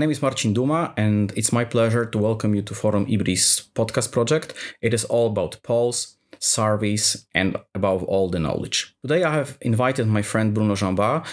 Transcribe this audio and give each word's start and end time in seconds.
Name 0.00 0.12
is 0.12 0.22
Marcin 0.22 0.54
Duma, 0.54 0.94
and 0.96 1.30
it's 1.36 1.52
my 1.52 1.62
pleasure 1.62 2.06
to 2.06 2.16
welcome 2.16 2.54
you 2.54 2.62
to 2.62 2.74
Forum 2.74 3.04
Ibris 3.04 3.68
podcast 3.74 4.10
project. 4.12 4.54
It 4.80 4.94
is 4.94 5.04
all 5.04 5.26
about 5.26 5.62
polls, 5.62 6.16
surveys, 6.38 7.26
and 7.34 7.58
above 7.74 8.02
all, 8.04 8.30
the 8.30 8.38
knowledge. 8.38 8.96
Today, 9.02 9.24
I 9.24 9.34
have 9.34 9.58
invited 9.60 10.06
my 10.06 10.22
friend 10.22 10.54
Bruno 10.54 10.74
Jeanbart, 10.74 11.26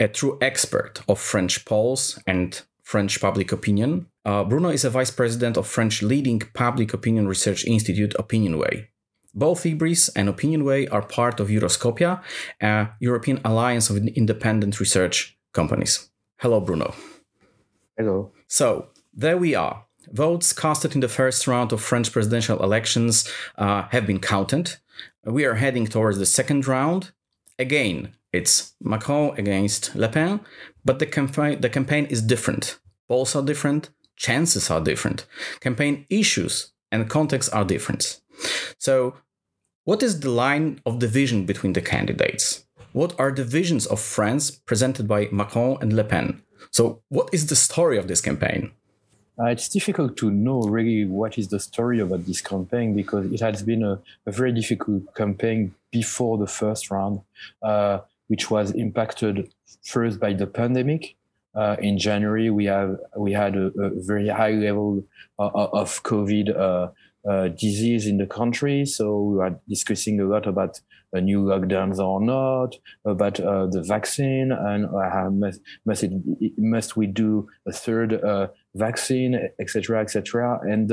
a 0.00 0.08
true 0.08 0.38
expert 0.40 1.02
of 1.06 1.20
French 1.20 1.66
polls 1.66 2.18
and 2.26 2.62
French 2.82 3.20
public 3.20 3.52
opinion. 3.52 4.06
Uh, 4.24 4.42
Bruno 4.42 4.70
is 4.70 4.86
a 4.86 4.90
vice 4.90 5.10
president 5.10 5.58
of 5.58 5.66
French 5.66 6.02
leading 6.02 6.40
public 6.54 6.94
opinion 6.94 7.28
research 7.28 7.66
institute 7.66 8.14
Opinionway. 8.18 8.86
Both 9.34 9.64
Ibris 9.64 10.08
and 10.16 10.30
Opinionway 10.30 10.90
are 10.90 11.02
part 11.02 11.40
of 11.40 11.48
Euroscopia, 11.48 12.22
a 12.62 12.88
European 13.00 13.42
alliance 13.44 13.90
of 13.90 13.98
independent 13.98 14.80
research 14.80 15.36
companies. 15.52 16.08
Hello, 16.38 16.58
Bruno. 16.58 16.94
Hello. 17.96 18.32
So 18.48 18.88
there 19.12 19.36
we 19.36 19.54
are. 19.54 19.84
Votes 20.10 20.52
casted 20.52 20.94
in 20.94 21.00
the 21.00 21.08
first 21.08 21.46
round 21.46 21.72
of 21.72 21.80
French 21.80 22.10
presidential 22.12 22.62
elections 22.62 23.28
uh, 23.56 23.82
have 23.90 24.06
been 24.06 24.18
counted. 24.18 24.76
We 25.24 25.44
are 25.44 25.54
heading 25.54 25.86
towards 25.86 26.18
the 26.18 26.26
second 26.26 26.66
round. 26.66 27.12
Again, 27.58 28.16
it's 28.32 28.74
Macron 28.80 29.38
against 29.38 29.94
Le 29.94 30.08
Pen, 30.08 30.40
but 30.84 30.98
the 30.98 31.06
campaign 31.06 31.60
the 31.60 31.70
campaign 31.70 32.06
is 32.06 32.20
different. 32.20 32.80
Polls 33.06 33.36
are 33.36 33.44
different, 33.44 33.90
chances 34.16 34.70
are 34.70 34.80
different, 34.80 35.26
campaign 35.60 36.04
issues 36.10 36.72
and 36.90 37.08
contexts 37.08 37.52
are 37.52 37.64
different. 37.64 38.20
So, 38.78 39.14
what 39.84 40.02
is 40.02 40.20
the 40.20 40.30
line 40.30 40.80
of 40.84 40.98
division 40.98 41.46
between 41.46 41.74
the 41.74 41.80
candidates? 41.80 42.64
What 42.92 43.14
are 43.20 43.30
the 43.30 43.44
visions 43.44 43.86
of 43.86 44.00
France 44.00 44.50
presented 44.50 45.06
by 45.06 45.28
Macron 45.30 45.78
and 45.80 45.92
Le 45.92 46.04
Pen? 46.04 46.42
So, 46.70 47.00
what 47.08 47.30
is 47.32 47.46
the 47.46 47.56
story 47.56 47.98
of 47.98 48.08
this 48.08 48.20
campaign? 48.20 48.72
Uh, 49.38 49.46
it's 49.46 49.68
difficult 49.68 50.16
to 50.16 50.30
know 50.30 50.60
really 50.62 51.04
what 51.06 51.38
is 51.38 51.48
the 51.48 51.58
story 51.58 51.98
about 51.98 52.24
this 52.24 52.40
campaign 52.40 52.94
because 52.94 53.32
it 53.32 53.40
has 53.40 53.62
been 53.62 53.82
a, 53.82 53.98
a 54.26 54.32
very 54.32 54.52
difficult 54.52 55.12
campaign 55.14 55.74
before 55.90 56.38
the 56.38 56.46
first 56.46 56.90
round, 56.90 57.20
uh, 57.62 57.98
which 58.28 58.50
was 58.50 58.70
impacted 58.72 59.52
first 59.82 60.20
by 60.20 60.32
the 60.32 60.46
pandemic. 60.46 61.16
Uh, 61.54 61.76
in 61.80 61.98
January, 61.98 62.50
we 62.50 62.64
have 62.64 62.96
we 63.16 63.32
had 63.32 63.56
a, 63.56 63.66
a 63.80 63.90
very 64.02 64.28
high 64.28 64.52
level 64.52 65.04
uh, 65.38 65.50
of 65.72 66.02
COVID 66.02 66.92
uh, 67.28 67.48
disease 67.48 68.06
in 68.06 68.18
the 68.18 68.26
country. 68.26 68.84
So 68.84 69.20
we 69.22 69.40
are 69.40 69.58
discussing 69.68 70.20
a 70.20 70.26
lot 70.26 70.46
about 70.46 70.80
uh, 71.16 71.20
new 71.20 71.42
lockdowns 71.42 71.98
or 71.98 72.20
not, 72.20 72.76
about 73.04 73.40
uh, 73.40 73.66
the 73.66 73.82
vaccine, 73.82 74.52
and 74.52 74.86
uh, 74.86 75.30
must 75.30 75.60
must, 75.86 76.02
it, 76.02 76.12
must 76.58 76.96
we 76.96 77.06
do 77.06 77.48
a 77.66 77.72
third 77.72 78.12
uh, 78.12 78.48
vaccine, 78.74 79.50
etc., 79.60 80.00
etc. 80.00 80.60
And 80.62 80.92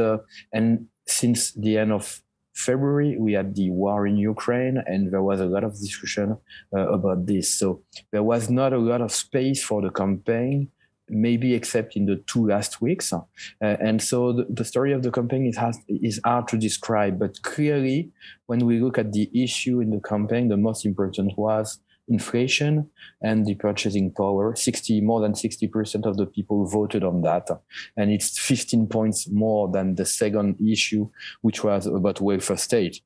and 0.54 0.88
since 1.08 1.52
the 1.54 1.78
end 1.78 1.92
of 1.92 2.22
February, 2.54 3.18
we 3.18 3.34
had 3.34 3.56
the 3.56 3.72
war 3.72 4.06
in 4.06 4.18
Ukraine, 4.18 4.82
and 4.86 5.12
there 5.12 5.24
was 5.24 5.40
a 5.40 5.46
lot 5.46 5.64
of 5.64 5.74
discussion 5.74 6.38
about 6.72 7.26
this. 7.26 7.58
So 7.58 7.82
there 8.12 8.24
was 8.24 8.50
not 8.50 8.74
a 8.74 8.78
lot 8.78 9.02
of 9.02 9.12
space 9.12 9.64
for 9.64 9.82
the 9.82 9.90
campaign 9.90 10.70
maybe 11.12 11.54
except 11.54 11.96
in 11.96 12.06
the 12.06 12.18
two 12.28 12.48
last 12.48 12.82
weeks. 12.82 13.14
Uh, 13.14 13.22
and 13.60 14.02
so 14.02 14.34
the, 14.34 14.46
the, 14.50 14.66
story 14.66 14.94
of 14.94 15.04
the 15.04 15.12
campaign 15.12 15.46
is, 15.46 15.58
has, 15.58 15.78
is 15.88 16.20
hard 16.24 16.48
to 16.48 16.58
describe, 16.58 17.20
but 17.20 17.42
clearly, 17.44 18.12
when 18.48 18.66
we 18.66 18.80
look 18.80 18.98
at 18.98 19.12
the 19.12 19.30
issue 19.34 19.80
in 19.82 19.92
the 19.92 20.00
campaign, 20.00 20.48
the 20.48 20.58
most 20.58 20.86
important 20.86 21.38
was 21.38 21.80
inflation 22.08 22.90
and 23.22 23.46
the 23.46 23.56
purchasing 23.56 24.12
power. 24.12 24.56
60 24.56 25.02
more 25.02 25.22
than 25.22 25.34
60% 25.34 26.06
of 26.06 26.18
the 26.18 26.26
people 26.26 26.66
voted 26.66 27.04
on 27.04 27.22
that. 27.22 27.50
And 27.96 28.12
it's 28.12 28.38
15 28.38 28.88
points 28.88 29.30
more 29.30 29.70
than 29.70 29.96
the 29.96 30.06
second 30.06 30.58
issue 30.66 31.10
which 31.42 31.64
was 31.64 31.86
about 31.88 32.22
welfare 32.22 32.58
state 32.58 33.02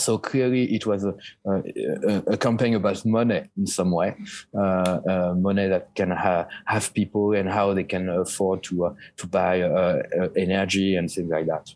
so 0.00 0.18
clearly 0.18 0.64
it 0.74 0.86
was 0.86 1.04
a, 1.04 1.14
a, 1.46 2.22
a, 2.28 2.36
campaign 2.36 2.74
about 2.74 3.04
money 3.04 3.42
in 3.56 3.66
some 3.66 3.90
way 3.90 4.16
uh, 4.54 5.00
uh, 5.08 5.34
money 5.36 5.68
that 5.68 5.94
can 5.94 6.10
ha- 6.10 6.46
have 6.66 6.92
people 6.94 7.32
and 7.32 7.48
how 7.48 7.74
they 7.74 7.84
can 7.84 8.08
afford 8.08 8.62
to 8.62 8.86
uh, 8.86 8.94
to 9.16 9.26
buy 9.26 9.60
uh, 9.60 10.02
uh, 10.20 10.28
energy 10.36 10.96
and 10.96 11.10
things 11.10 11.30
like 11.30 11.46
that. 11.46 11.74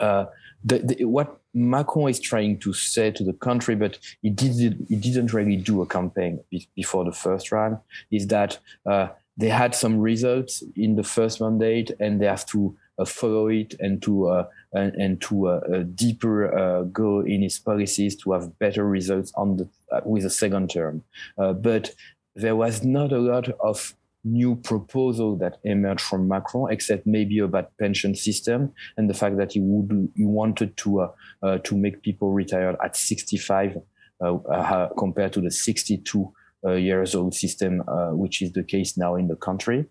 Uh, 0.00 0.26
the, 0.64 0.78
the, 0.78 1.04
what 1.04 1.40
Macron 1.54 2.10
is 2.10 2.20
trying 2.20 2.58
to 2.58 2.72
say 2.72 3.10
to 3.10 3.24
the 3.24 3.32
country, 3.32 3.74
but 3.74 3.98
he 4.22 4.30
didn't 4.30 4.86
he 4.88 4.96
didn't 4.96 5.32
really 5.32 5.56
do 5.56 5.82
a 5.82 5.86
campaign 5.86 6.40
be- 6.50 6.68
before 6.74 7.04
the 7.04 7.12
first 7.12 7.52
round, 7.52 7.78
is 8.10 8.26
that 8.28 8.58
they 9.38 9.48
had 9.48 9.74
some 9.74 9.98
results 10.00 10.64
in 10.74 10.96
the 10.96 11.04
first 11.04 11.40
mandate 11.40 11.92
and 12.00 12.20
they 12.20 12.26
have 12.26 12.44
to 12.46 12.76
follow 13.04 13.48
it 13.48 13.74
and 13.80 14.02
to 14.02 14.28
uh, 14.28 14.44
and, 14.72 14.94
and, 14.94 15.20
to 15.20 15.48
uh, 15.48 15.82
deeper 15.94 16.84
go 16.92 17.20
in 17.20 17.42
his 17.42 17.58
policies 17.58 18.16
to 18.16 18.32
have 18.32 18.58
better 18.58 18.86
results 18.86 19.32
on 19.36 19.56
the 19.56 19.68
with 20.04 20.22
the 20.24 20.30
second 20.30 20.70
term. 20.70 21.02
but 21.36 21.94
there 22.34 22.56
was 22.56 22.84
not 22.84 23.12
a 23.12 23.18
lot 23.18 23.48
of 23.60 23.94
new 24.24 24.56
proposal 24.56 25.36
that 25.36 25.58
emerged 25.64 26.00
from 26.00 26.28
Macron, 26.28 26.72
except 26.72 27.06
maybe 27.06 27.38
about 27.38 27.76
pension 27.78 28.14
system 28.14 28.72
and 28.96 29.08
the 29.08 29.14
fact 29.14 29.36
that 29.36 29.52
he 29.52 29.60
would 29.60 30.10
he 30.16 30.24
wanted 30.24 30.76
to 30.78 31.00
uh, 31.00 31.08
uh, 31.42 31.58
to 31.58 31.76
make 31.76 32.02
people 32.02 32.32
retire 32.32 32.76
at 32.84 32.96
65 32.96 33.78
uh, 34.20 34.88
compared 34.98 35.32
to 35.32 35.40
the 35.40 35.50
62 35.50 36.32
years 36.66 37.14
old 37.14 37.34
system, 37.34 37.82
which 38.12 38.42
is 38.42 38.52
the 38.52 38.64
case 38.64 38.96
now 38.98 39.14
in 39.14 39.28
the 39.28 39.36
country. 39.36 39.86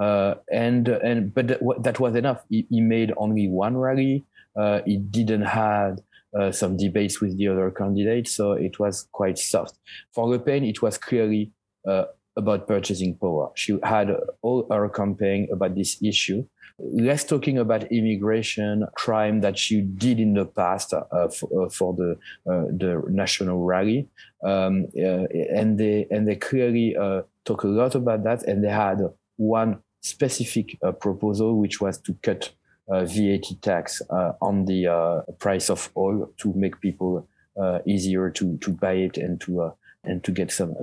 Uh, 0.00 0.34
and 0.52 0.88
and 0.88 1.34
but 1.34 1.46
that 1.82 2.00
was 2.00 2.14
enough. 2.14 2.42
He, 2.48 2.66
he 2.70 2.80
made 2.80 3.12
only 3.16 3.48
one 3.48 3.76
rally. 3.76 4.24
Uh, 4.56 4.80
he 4.84 4.98
didn't 4.98 5.42
have 5.42 5.98
uh, 6.38 6.52
some 6.52 6.76
debates 6.76 7.20
with 7.20 7.36
the 7.38 7.48
other 7.48 7.70
candidates, 7.70 8.34
so 8.36 8.52
it 8.52 8.78
was 8.78 9.08
quite 9.12 9.38
soft. 9.38 9.78
For 10.14 10.28
Le 10.28 10.38
Pen, 10.38 10.64
it 10.64 10.82
was 10.82 10.98
clearly 10.98 11.52
uh, 11.88 12.04
about 12.36 12.68
purchasing 12.68 13.16
power. 13.16 13.50
She 13.54 13.78
had 13.82 14.10
all 14.42 14.66
her 14.70 14.88
campaign 14.88 15.48
about 15.52 15.74
this 15.74 16.02
issue. 16.02 16.44
Less 16.78 17.24
talking 17.24 17.58
about 17.58 17.92
immigration, 17.92 18.84
crime 18.96 19.40
that 19.42 19.70
you 19.70 19.82
did 19.82 20.18
in 20.18 20.34
the 20.34 20.44
past 20.44 20.92
uh, 20.92 21.28
for, 21.28 21.66
uh, 21.66 21.68
for, 21.68 21.94
the 21.94 22.18
the 22.46 23.00
national 23.08 23.64
rally, 23.64 24.08
um, 24.44 24.86
and 24.96 25.78
they 25.78 26.06
and 26.10 26.26
they 26.26 26.34
clearly 26.34 26.96
talk 27.44 27.62
a 27.62 27.68
lot 27.68 27.94
about 27.94 28.24
that, 28.24 28.42
and 28.42 28.64
they 28.64 28.70
had 28.70 28.98
one 29.36 29.82
specific 30.04 30.76
uh, 30.82 30.92
proposal, 30.92 31.58
which 31.58 31.80
was 31.80 31.98
to 31.98 32.14
cut 32.22 32.52
uh, 32.88 33.04
VAT 33.04 33.46
tax 33.62 34.02
uh, 34.10 34.32
on 34.40 34.66
the 34.66 34.86
uh, 34.86 35.22
price 35.38 35.70
of 35.70 35.90
oil 35.96 36.30
to 36.36 36.52
make 36.54 36.80
people 36.80 37.26
uh, 37.60 37.78
easier 37.86 38.30
to 38.30 38.58
to 38.58 38.72
buy 38.72 38.92
it 38.92 39.16
and 39.16 39.40
to 39.40 39.62
uh, 39.62 39.70
and 40.04 40.22
to 40.24 40.30
get 40.30 40.50
some. 40.50 40.74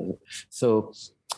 So 0.50 0.94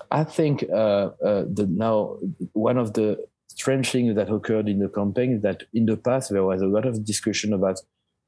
I 0.09 0.23
think 0.23 0.61
the 0.61 1.67
now 1.69 2.17
one 2.53 2.77
of 2.77 2.93
the 2.93 3.25
strange 3.55 3.91
things 3.91 4.15
that 4.15 4.29
occurred 4.31 4.67
in 4.67 4.79
the 4.79 4.89
campaign 4.89 5.33
is 5.35 5.41
that 5.41 5.63
in 5.73 5.85
the 5.85 5.97
past 5.97 6.31
there 6.31 6.43
was 6.43 6.61
a 6.61 6.67
lot 6.67 6.85
of 6.85 7.05
discussion 7.05 7.53
about 7.53 7.79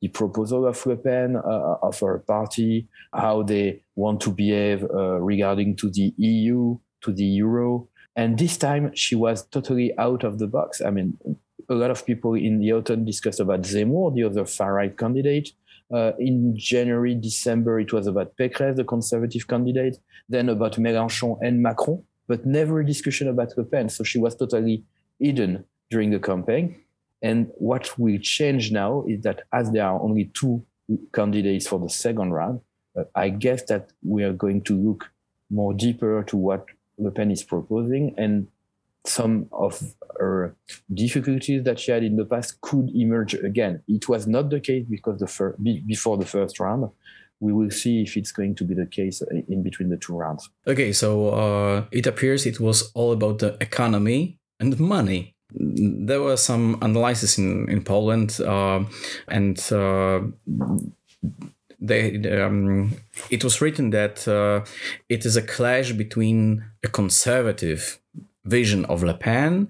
the 0.01 0.09
proposal 0.09 0.67
of 0.67 0.85
Le 0.85 0.97
Pen, 0.97 1.35
uh, 1.35 1.75
of 1.81 1.99
her 1.99 2.19
party, 2.19 2.87
how 3.13 3.43
they 3.43 3.81
want 3.95 4.21
to 4.21 4.29
behave 4.29 4.83
uh, 4.83 5.19
regarding 5.21 5.75
to 5.77 5.89
the 5.89 6.13
EU, 6.17 6.77
to 7.01 7.11
the 7.13 7.23
euro, 7.23 7.87
and 8.15 8.37
this 8.37 8.57
time 8.57 8.91
she 8.93 9.15
was 9.15 9.45
totally 9.47 9.97
out 9.97 10.23
of 10.23 10.39
the 10.39 10.47
box. 10.47 10.81
I 10.81 10.89
mean, 10.89 11.17
a 11.69 11.75
lot 11.75 11.91
of 11.91 12.05
people 12.05 12.33
in 12.33 12.59
the 12.59 12.71
autumn 12.73 13.05
discussed 13.05 13.39
about 13.39 13.61
Zemmour, 13.61 14.13
the 14.13 14.23
other 14.23 14.45
far 14.45 14.73
right 14.73 14.95
candidate. 14.95 15.51
Uh, 15.93 16.13
in 16.17 16.53
January, 16.57 17.13
December, 17.13 17.79
it 17.79 17.93
was 17.93 18.07
about 18.07 18.35
Pécresse, 18.37 18.75
the 18.75 18.83
conservative 18.83 19.47
candidate, 19.47 19.97
then 20.27 20.49
about 20.49 20.73
Mélenchon 20.75 21.37
and 21.41 21.61
Macron, 21.61 22.03
but 22.27 22.45
never 22.45 22.79
a 22.79 22.85
discussion 22.85 23.27
about 23.27 23.55
Le 23.57 23.63
Pen. 23.63 23.89
So 23.89 24.03
she 24.03 24.17
was 24.17 24.35
totally 24.35 24.83
hidden 25.19 25.65
during 25.89 26.11
the 26.11 26.19
campaign. 26.19 26.75
And 27.21 27.51
what 27.55 27.97
will 27.97 28.19
change 28.19 28.71
now 28.71 29.03
is 29.07 29.21
that 29.21 29.43
as 29.51 29.71
there 29.71 29.85
are 29.85 29.99
only 29.99 30.25
two 30.33 30.63
candidates 31.13 31.67
for 31.67 31.79
the 31.79 31.89
second 31.89 32.33
round, 32.33 32.61
uh, 32.97 33.03
I 33.15 33.29
guess 33.29 33.63
that 33.63 33.91
we 34.03 34.23
are 34.23 34.33
going 34.33 34.61
to 34.63 34.75
look 34.75 35.09
more 35.49 35.73
deeper 35.73 36.23
to 36.23 36.37
what 36.37 36.65
Le 36.97 37.11
Pen 37.11 37.31
is 37.31 37.43
proposing, 37.43 38.13
and 38.17 38.47
some 39.05 39.47
of 39.51 39.81
her 40.19 40.55
difficulties 40.93 41.63
that 41.63 41.79
she 41.79 41.91
had 41.91 42.03
in 42.03 42.15
the 42.15 42.25
past 42.25 42.61
could 42.61 42.89
emerge 42.95 43.33
again. 43.33 43.83
It 43.87 44.07
was 44.07 44.27
not 44.27 44.49
the 44.49 44.59
case 44.59 44.85
because 44.89 45.19
the 45.19 45.27
fir- 45.27 45.55
before 45.85 46.17
the 46.17 46.25
first 46.25 46.59
round. 46.59 46.89
We 47.41 47.51
will 47.51 47.69
see 47.69 48.01
if 48.01 48.15
it's 48.15 48.31
going 48.31 48.55
to 48.55 48.63
be 48.63 48.73
the 48.73 48.85
case 48.85 49.21
in 49.49 49.61
between 49.61 49.89
the 49.89 49.97
two 49.97 50.15
rounds. 50.15 50.49
Okay, 50.65 50.93
so 50.93 51.29
uh, 51.29 51.85
it 51.91 52.07
appears 52.07 52.45
it 52.45 52.61
was 52.61 52.91
all 52.93 53.11
about 53.11 53.39
the 53.39 53.57
economy 53.59 54.39
and 54.59 54.79
money. 54.79 55.35
There 55.51 56.21
was 56.21 56.43
some 56.43 56.77
analyses 56.81 57.37
in 57.37 57.69
in 57.69 57.83
Poland, 57.83 58.39
uh, 58.41 58.83
and 59.27 59.57
uh, 59.71 60.21
they 61.79 62.41
um, 62.41 62.91
it 63.29 63.43
was 63.43 63.61
written 63.61 63.91
that 63.91 64.27
uh, 64.27 64.65
it 65.09 65.25
is 65.25 65.37
a 65.37 65.41
clash 65.41 65.91
between 65.93 66.65
a 66.83 66.87
conservative 66.87 67.99
vision 68.43 68.85
of 68.85 69.03
Le 69.03 69.13
Pen 69.13 69.67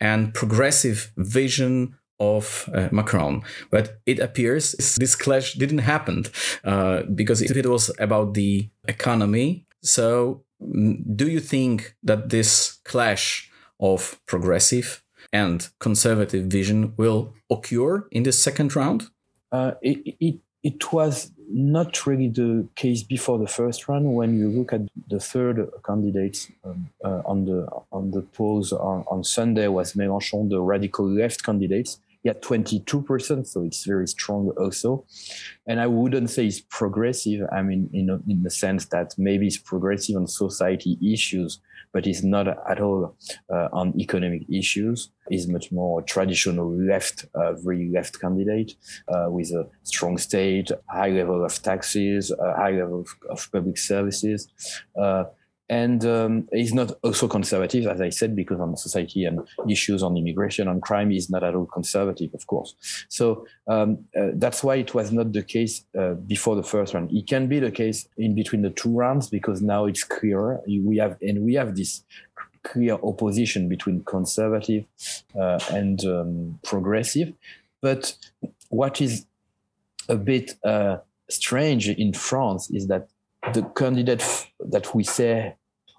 and 0.00 0.34
progressive 0.34 1.12
vision 1.16 1.96
of 2.18 2.68
uh, 2.74 2.88
Macron. 2.92 3.42
But 3.70 4.00
it 4.06 4.18
appears 4.18 4.72
this 4.98 5.16
clash 5.16 5.54
didn't 5.54 5.78
happen 5.78 6.24
uh, 6.64 7.02
because 7.02 7.42
if 7.42 7.56
it 7.56 7.66
was 7.66 7.90
about 7.98 8.34
the 8.34 8.68
economy, 8.88 9.66
so 9.82 10.44
mm, 10.62 10.96
do 11.16 11.28
you 11.28 11.40
think 11.40 11.94
that 12.02 12.30
this 12.30 12.78
clash 12.84 13.50
of 13.80 14.20
progressive 14.26 15.02
and 15.32 15.68
conservative 15.80 16.46
vision 16.46 16.94
will 16.96 17.34
occur 17.50 18.06
in 18.10 18.22
the 18.22 18.32
second 18.32 18.74
round? 18.76 19.10
Uh, 19.52 19.72
it, 19.82 20.16
it, 20.20 20.36
it 20.62 20.92
was 20.92 21.30
not 21.48 22.06
really 22.06 22.28
the 22.28 22.66
case 22.74 23.02
before 23.02 23.38
the 23.38 23.46
first 23.46 23.88
round. 23.88 24.14
When 24.14 24.38
you 24.38 24.48
look 24.48 24.72
at 24.72 24.82
the 25.08 25.20
third 25.20 25.68
candidate 25.84 26.50
um, 26.64 26.90
uh, 27.04 27.22
on 27.24 27.44
the 27.44 27.68
on 27.92 28.10
the 28.10 28.22
polls 28.22 28.72
on, 28.72 29.04
on 29.08 29.22
Sunday 29.22 29.68
was 29.68 29.92
Mélenchon, 29.92 30.50
the 30.50 30.60
radical 30.60 31.08
left 31.08 31.44
candidates. 31.44 32.00
Had 32.26 32.42
22%, 32.42 33.46
so 33.46 33.62
it's 33.62 33.84
very 33.84 34.06
strong 34.06 34.50
also. 34.58 35.04
And 35.66 35.80
I 35.80 35.86
wouldn't 35.86 36.30
say 36.30 36.46
it's 36.46 36.60
progressive. 36.60 37.46
I 37.52 37.62
mean, 37.62 37.90
in, 37.92 38.10
in 38.28 38.42
the 38.42 38.50
sense 38.50 38.86
that 38.86 39.14
maybe 39.18 39.46
it's 39.46 39.58
progressive 39.58 40.16
on 40.16 40.26
society 40.26 40.98
issues, 41.02 41.60
but 41.92 42.06
it's 42.06 42.22
not 42.22 42.46
at 42.48 42.80
all 42.80 43.16
uh, 43.52 43.68
on 43.72 43.98
economic 43.98 44.42
issues. 44.50 45.10
He's 45.28 45.48
much 45.48 45.72
more 45.72 46.02
traditional 46.02 46.70
left, 46.70 47.26
uh, 47.34 47.54
very 47.54 47.90
left 47.90 48.20
candidate 48.20 48.74
uh, 49.08 49.26
with 49.28 49.50
a 49.50 49.68
strong 49.82 50.18
state, 50.18 50.70
high 50.88 51.10
level 51.10 51.44
of 51.44 51.62
taxes, 51.62 52.32
high 52.38 52.72
level 52.72 53.00
of, 53.00 53.08
of 53.30 53.48
public 53.50 53.78
services. 53.78 54.48
And 55.68 56.04
um, 56.04 56.48
he's 56.52 56.72
not 56.72 56.92
also 57.02 57.26
conservative, 57.26 57.86
as 57.86 58.00
I 58.00 58.10
said, 58.10 58.36
because 58.36 58.60
on 58.60 58.76
society 58.76 59.24
and 59.24 59.40
issues 59.68 60.02
on 60.02 60.16
immigration, 60.16 60.68
on 60.68 60.80
crime, 60.80 61.10
he's 61.10 61.28
not 61.28 61.42
at 61.42 61.54
all 61.54 61.66
conservative, 61.66 62.32
of 62.34 62.46
course. 62.46 62.74
So 63.08 63.46
um, 63.66 64.04
uh, 64.16 64.28
that's 64.34 64.62
why 64.62 64.76
it 64.76 64.94
was 64.94 65.10
not 65.10 65.32
the 65.32 65.42
case 65.42 65.84
uh, 65.98 66.14
before 66.14 66.54
the 66.54 66.62
first 66.62 66.94
round. 66.94 67.10
It 67.12 67.26
can 67.26 67.48
be 67.48 67.58
the 67.58 67.72
case 67.72 68.08
in 68.16 68.34
between 68.34 68.62
the 68.62 68.70
two 68.70 68.94
rounds 68.94 69.28
because 69.28 69.60
now 69.60 69.86
it's 69.86 70.04
clearer. 70.04 70.60
We 70.68 70.98
have 70.98 71.16
and 71.20 71.42
we 71.42 71.54
have 71.54 71.74
this 71.74 72.04
clear 72.62 72.94
opposition 73.02 73.68
between 73.68 74.02
conservative 74.04 74.84
uh, 75.38 75.58
and 75.70 76.04
um, 76.04 76.58
progressive. 76.62 77.32
But 77.80 78.16
what 78.68 79.00
is 79.00 79.26
a 80.08 80.16
bit 80.16 80.52
uh, 80.64 80.98
strange 81.28 81.88
in 81.88 82.12
France 82.12 82.70
is 82.70 82.86
that 82.88 83.08
the 83.52 83.62
candidate 83.76 84.24
that 84.60 84.94
we 84.94 85.04
say 85.04 85.54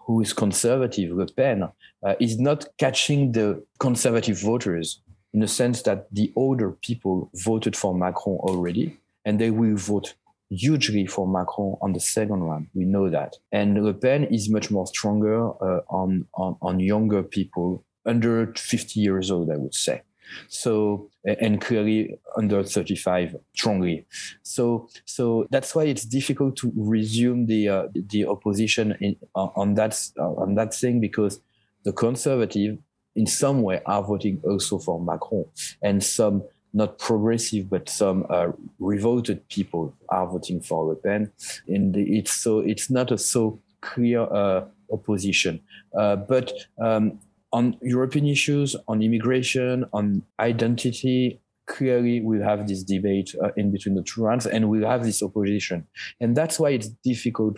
who 0.06 0.22
is 0.22 0.34
conservative, 0.34 1.12
Le 1.12 1.28
Pen, 1.28 1.64
uh, 2.06 2.16
is 2.20 2.40
not 2.40 2.66
catching 2.78 3.34
the 3.34 3.64
conservative 3.80 4.40
voters 4.42 5.02
in 5.34 5.42
the 5.42 5.48
sense 5.48 5.82
that 5.84 6.08
the 6.12 6.32
older 6.36 6.72
people 6.72 7.30
voted 7.36 7.76
for 7.76 7.94
Macron 7.94 8.38
already, 8.38 8.98
and 9.26 9.40
they 9.40 9.52
will 9.52 9.76
vote 9.76 10.16
hugely 10.50 11.06
for 11.06 11.28
Macron 11.28 11.76
on 11.82 11.92
the 11.92 12.00
second 12.00 12.42
round. 12.42 12.68
We 12.74 12.86
know 12.86 13.10
that. 13.10 13.36
And 13.52 13.84
Le 13.84 13.94
Pen 13.94 14.24
is 14.26 14.50
much 14.50 14.72
more 14.72 14.88
stronger 14.88 15.50
uh, 15.62 15.82
on, 15.90 16.26
on, 16.36 16.56
on 16.62 16.80
younger 16.80 17.22
people 17.22 17.84
under 18.06 18.54
50 18.56 19.00
years 19.00 19.30
old, 19.30 19.52
I 19.52 19.58
would 19.58 19.76
say. 19.76 20.04
So 20.48 21.10
and 21.26 21.62
clearly 21.62 22.18
under 22.38 22.64
35 22.64 23.36
strongly. 23.56 24.06
So 24.44 24.90
so 25.06 25.48
that's 25.52 25.76
why 25.76 25.84
it's 25.84 26.06
difficult 26.06 26.56
to 26.58 26.72
resume 26.76 27.46
the 27.46 27.70
uh, 27.70 27.88
the 27.94 28.26
opposition 28.26 28.96
in, 29.02 29.16
uh, 29.36 29.50
on 29.56 29.76
that 29.76 30.00
uh, 30.20 30.34
on 30.34 30.56
that 30.56 30.74
thing 30.74 31.00
because 31.00 31.40
the 31.84 31.94
conservative 31.94 32.78
in 33.16 33.26
some 33.26 33.64
way 33.64 33.82
are 33.86 34.04
voting 34.04 34.42
also 34.44 34.78
for 34.78 35.02
Macron. 35.02 35.46
And 35.82 36.04
some 36.04 36.44
not 36.74 37.00
progressive 37.00 37.70
but 37.70 37.90
some 37.90 38.26
uh, 38.30 38.52
revolted 38.80 39.48
people 39.50 39.94
are 40.10 40.28
voting 40.28 40.62
for 40.62 40.86
Le 40.86 40.96
Pen. 40.96 41.32
And 41.68 41.96
it's 41.98 42.32
so 42.32 42.60
it's 42.60 42.90
not 42.90 43.12
a 43.12 43.18
so 43.18 43.60
clear 43.82 44.22
uh, 44.22 44.66
opposition. 44.92 45.60
Uh, 45.98 46.16
but 46.16 46.52
um, 46.80 47.20
on 47.52 47.78
European 47.82 48.28
issues, 48.28 48.76
on 48.88 49.02
immigration, 49.02 49.86
on 49.94 50.24
identity, 50.40 51.42
clearly 51.66 52.22
we'll 52.22 52.44
have 52.44 52.68
this 52.68 52.84
debate 52.84 53.36
uh, 53.44 53.50
in 53.56 53.72
between 53.72 53.96
the 53.96 54.04
two 54.04 54.24
rounds 54.24 54.46
and 54.46 54.70
we'll 54.70 54.88
have 54.88 55.04
this 55.04 55.22
opposition. 55.22 55.86
And 56.20 56.36
that's 56.36 56.60
why 56.60 56.72
it's 56.72 56.88
difficult 56.88 57.58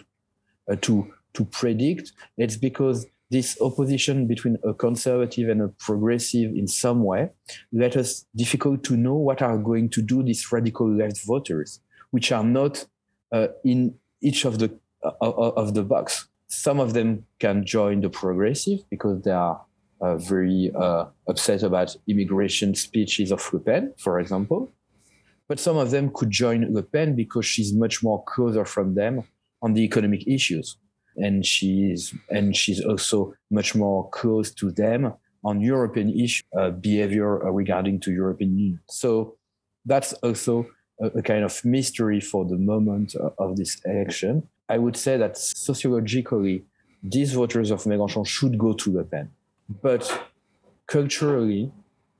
uh, 0.69 0.75
to, 0.81 1.13
to 1.33 1.45
predict. 1.45 2.11
It's 2.37 2.57
because 2.57 3.05
this 3.31 3.59
opposition 3.61 4.27
between 4.27 4.57
a 4.63 4.73
conservative 4.73 5.49
and 5.49 5.61
a 5.61 5.67
progressive 5.67 6.51
in 6.55 6.67
some 6.67 7.03
way 7.03 7.29
let 7.71 7.95
us 7.95 8.25
difficult 8.35 8.83
to 8.83 8.97
know 8.97 9.13
what 9.13 9.41
are 9.41 9.57
going 9.57 9.89
to 9.91 10.01
do 10.01 10.23
these 10.23 10.51
radical 10.51 10.91
left 10.91 11.23
voters, 11.25 11.79
which 12.11 12.31
are 12.31 12.43
not 12.43 12.85
uh, 13.31 13.47
in 13.63 13.93
each 14.21 14.45
of 14.45 14.57
the 14.57 14.75
uh, 15.03 15.11
of 15.21 15.75
the 15.75 15.83
box. 15.83 16.27
Some 16.47 16.79
of 16.79 16.93
them 16.93 17.25
can 17.39 17.63
join 17.63 18.01
the 18.01 18.09
progressive 18.09 18.79
because 18.89 19.21
they 19.21 19.31
are 19.31 19.55
uh, 19.55 19.63
very 20.01 20.71
uh, 20.75 21.05
upset 21.27 21.63
about 21.63 21.95
immigration 22.07 22.75
speeches 22.75 23.31
of 23.31 23.53
Le 23.53 23.59
Pen, 23.59 23.93
for 23.97 24.19
example. 24.19 24.71
But 25.47 25.59
some 25.59 25.77
of 25.77 25.91
them 25.91 26.11
could 26.13 26.31
join 26.31 26.73
Le 26.73 26.83
Pen 26.83 27.15
because 27.15 27.45
she's 27.45 27.73
much 27.73 28.03
more 28.03 28.23
closer 28.25 28.65
from 28.65 28.95
them 28.95 29.23
on 29.61 29.73
the 29.73 29.81
economic 29.81 30.27
issues, 30.27 30.77
and 31.17 31.45
she's 31.45 32.13
and 32.29 32.55
she's 32.55 32.81
also 32.83 33.33
much 33.51 33.75
more 33.75 34.09
close 34.11 34.51
to 34.51 34.71
them 34.71 35.13
on 35.43 35.61
European 35.61 36.09
issue 36.09 36.43
uh, 36.57 36.69
behavior 36.69 37.37
regarding 37.51 37.99
to 38.01 38.11
European 38.11 38.57
Union. 38.57 38.79
So 38.89 39.37
that's 39.85 40.13
also 40.13 40.67
a, 41.01 41.07
a, 41.07 41.21
kind 41.21 41.43
of 41.45 41.63
mystery 41.63 42.19
for 42.19 42.45
the 42.45 42.57
moment 42.57 43.15
of 43.37 43.55
this 43.55 43.81
election. 43.85 44.47
I 44.67 44.77
would 44.77 44.97
say 44.97 45.17
that 45.17 45.37
sociologically, 45.37 46.65
these 47.01 47.33
voters 47.33 47.71
of 47.71 47.83
Mélenchon 47.83 48.27
should 48.27 48.57
go 48.57 48.73
to 48.73 48.93
Le 48.93 49.03
Pen 49.03 49.31
but 49.81 50.29
culturally, 50.87 51.71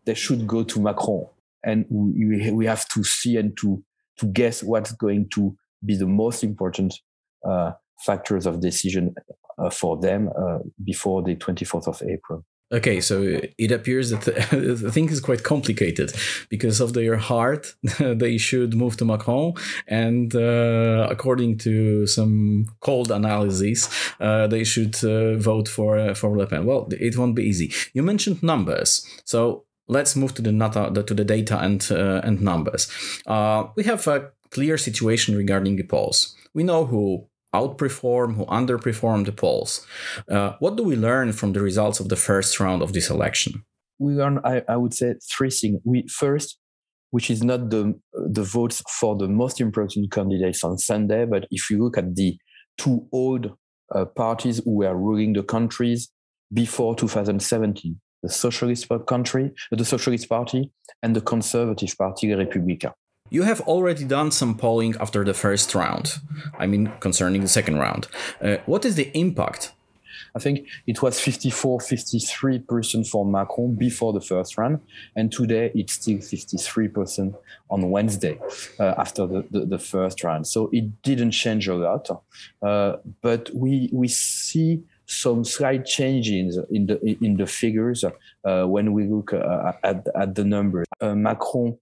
they 0.06 0.14
should 0.14 0.48
go 0.48 0.64
to 0.64 0.80
Macron. 0.80 1.28
And 1.64 1.86
we, 1.90 2.52
we 2.52 2.66
have 2.66 2.88
to 2.90 3.04
see 3.04 3.38
and 3.38 3.58
to, 3.58 3.84
to 4.18 4.26
guess 4.28 4.64
what's 4.64 4.92
going 4.94 5.30
to 5.30 5.58
be 5.84 5.96
the 5.96 6.08
most 6.08 6.44
important 6.44 6.94
uh, 7.46 7.72
factors 8.06 8.46
of 8.46 8.62
decision 8.62 9.16
uh, 9.58 9.70
for 9.70 9.98
them 9.98 10.30
uh, 10.38 10.60
before 10.84 11.22
the 11.22 11.36
24th 11.36 11.88
of 11.88 12.02
April. 12.08 12.46
Okay, 12.72 13.02
so 13.02 13.42
it 13.58 13.72
appears 13.72 14.12
that 14.12 14.22
the 14.52 14.92
thing 14.92 15.10
is 15.10 15.20
quite 15.20 15.44
complicated 15.44 16.14
because 16.50 16.80
of 16.80 16.94
their 16.94 17.18
heart, 17.18 17.74
they 18.00 18.38
should 18.38 18.76
move 18.76 18.96
to 18.98 19.06
Macron, 19.06 19.54
and 19.88 20.36
uh, 20.36 21.08
according 21.10 21.58
to 21.60 22.06
some 22.06 22.68
cold 22.80 23.10
analyses, 23.12 23.90
uh, 24.20 24.46
they 24.46 24.64
should 24.64 25.04
uh, 25.04 25.36
vote 25.38 25.68
for 25.68 25.98
uh, 25.98 26.14
for 26.14 26.38
Le 26.38 26.46
Pen. 26.46 26.66
Well, 26.66 26.88
it 26.92 27.18
won't 27.18 27.36
be 27.36 27.44
easy. 27.44 27.74
You 27.94 28.04
mentioned 28.04 28.44
numbers, 28.44 29.04
so 29.26 29.66
let's 29.88 30.16
move 30.16 30.36
to 30.36 30.44
the 30.44 30.52
data 30.52 31.04
to 31.04 31.14
the 31.16 31.26
data 31.26 31.58
and 31.58 31.86
uh, 31.92 32.22
and 32.24 32.40
numbers. 32.40 32.88
Uh, 33.26 33.66
we 33.76 33.84
have 33.86 34.06
a 34.08 34.32
clear 34.52 34.78
situation 34.78 35.36
regarding 35.36 35.76
the 35.76 35.84
polls. 35.84 36.36
We 36.54 36.64
know 36.64 36.86
who 36.86 37.28
outperform, 37.54 38.36
who 38.36 38.46
underperform 38.46 39.26
the 39.26 39.32
polls. 39.32 39.86
Uh, 40.30 40.54
what 40.60 40.76
do 40.76 40.84
we 40.84 40.96
learn 40.96 41.34
from 41.34 41.54
the 41.54 41.62
results 41.62 42.00
of 42.00 42.10
the 42.10 42.16
first 42.16 42.60
round 42.60 42.82
of 42.82 42.94
this 42.94 43.10
election? 43.10 43.64
We 43.98 44.14
learn, 44.14 44.40
I, 44.44 44.64
I 44.68 44.78
would 44.78 44.94
say, 44.94 45.16
three 45.30 45.50
things. 45.50 45.82
We 45.84 46.08
first, 46.08 46.58
which 47.12 47.30
is 47.30 47.44
not 47.44 47.70
the 47.70 48.00
the 48.14 48.44
votes 48.44 48.82
for 49.00 49.16
the 49.16 49.28
most 49.28 49.60
important 49.60 50.12
candidates 50.12 50.64
on 50.64 50.78
Sunday, 50.78 51.26
but 51.26 51.48
if 51.52 51.70
you 51.70 51.84
look 51.84 51.98
at 51.98 52.16
the 52.16 52.38
two 52.78 53.08
old 53.12 53.52
uh, 53.94 54.06
parties 54.06 54.62
who 54.64 54.78
were 54.78 54.96
ruling 54.96 55.34
the 55.34 55.44
countries 55.44 56.10
before 56.54 56.96
2017, 56.96 58.00
the 58.24 58.30
Socialist 58.30 58.88
country, 59.08 59.52
the 59.72 59.86
Socialist 59.86 60.30
Party, 60.30 60.72
and 61.04 61.16
the 61.16 61.22
Conservative 61.22 61.94
Party, 61.98 62.34
Les 62.34 62.46
Républicains. 62.46 62.94
You 63.30 63.44
have 63.44 63.62
already 63.62 64.06
done 64.06 64.32
some 64.32 64.56
polling 64.56 64.96
after 65.00 65.24
the 65.24 65.34
first 65.34 65.76
round. 65.76 66.20
I 66.58 66.66
mean, 66.66 66.92
concerning 67.00 67.42
the 67.42 67.48
second 67.48 67.78
round. 67.78 68.08
Uh, 68.42 68.58
what 68.66 68.86
is 68.86 68.96
the 68.96 69.16
impact? 69.18 69.72
I 70.36 70.40
think 70.40 70.68
it 70.86 71.02
was 71.02 71.20
54, 71.20 71.80
53% 71.80 73.08
for 73.08 73.26
Macron 73.26 73.76
before 73.76 74.14
the 74.14 74.22
first 74.22 74.58
round. 74.58 74.80
And 75.16 75.32
today 75.32 75.72
it's 75.74 75.94
still 75.94 76.18
53% 76.18 77.36
on 77.70 77.90
Wednesday 77.90 78.40
uh, 78.80 78.96
after 78.98 79.26
the, 79.26 79.46
the, 79.50 79.66
the, 79.66 79.80
first 79.80 80.24
round. 80.24 80.46
So 80.46 80.70
it 80.72 81.02
didn't 81.02 81.32
change 81.32 81.68
a 81.68 81.76
lot. 81.76 82.10
Uh, 82.62 82.98
but 83.22 83.50
we, 83.54 83.90
we 83.92 84.08
see 84.08 84.84
some 85.06 85.44
slight 85.44 85.86
changes 85.86 86.60
in 86.70 86.86
the, 86.86 87.18
in 87.24 87.38
the 87.38 87.48
figures 87.48 88.04
uh, 88.44 88.66
when 88.66 88.94
we 88.94 89.08
look 89.08 89.34
uh, 89.34 89.74
at, 89.84 90.08
at 90.16 90.36
the 90.36 90.44
numbers. 90.44 90.86
Uh, 91.02 91.16
Macron 91.16 91.78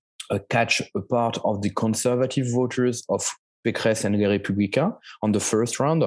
catch 0.49 0.81
a 0.95 1.01
part 1.01 1.37
of 1.43 1.61
the 1.61 1.69
conservative 1.71 2.47
voters 2.51 3.03
of 3.09 3.27
Pécresse 3.65 4.05
and 4.05 4.17
Les 4.17 4.27
Républicains 4.37 4.95
on 5.21 5.31
the 5.31 5.39
first 5.39 5.79
round. 5.79 6.03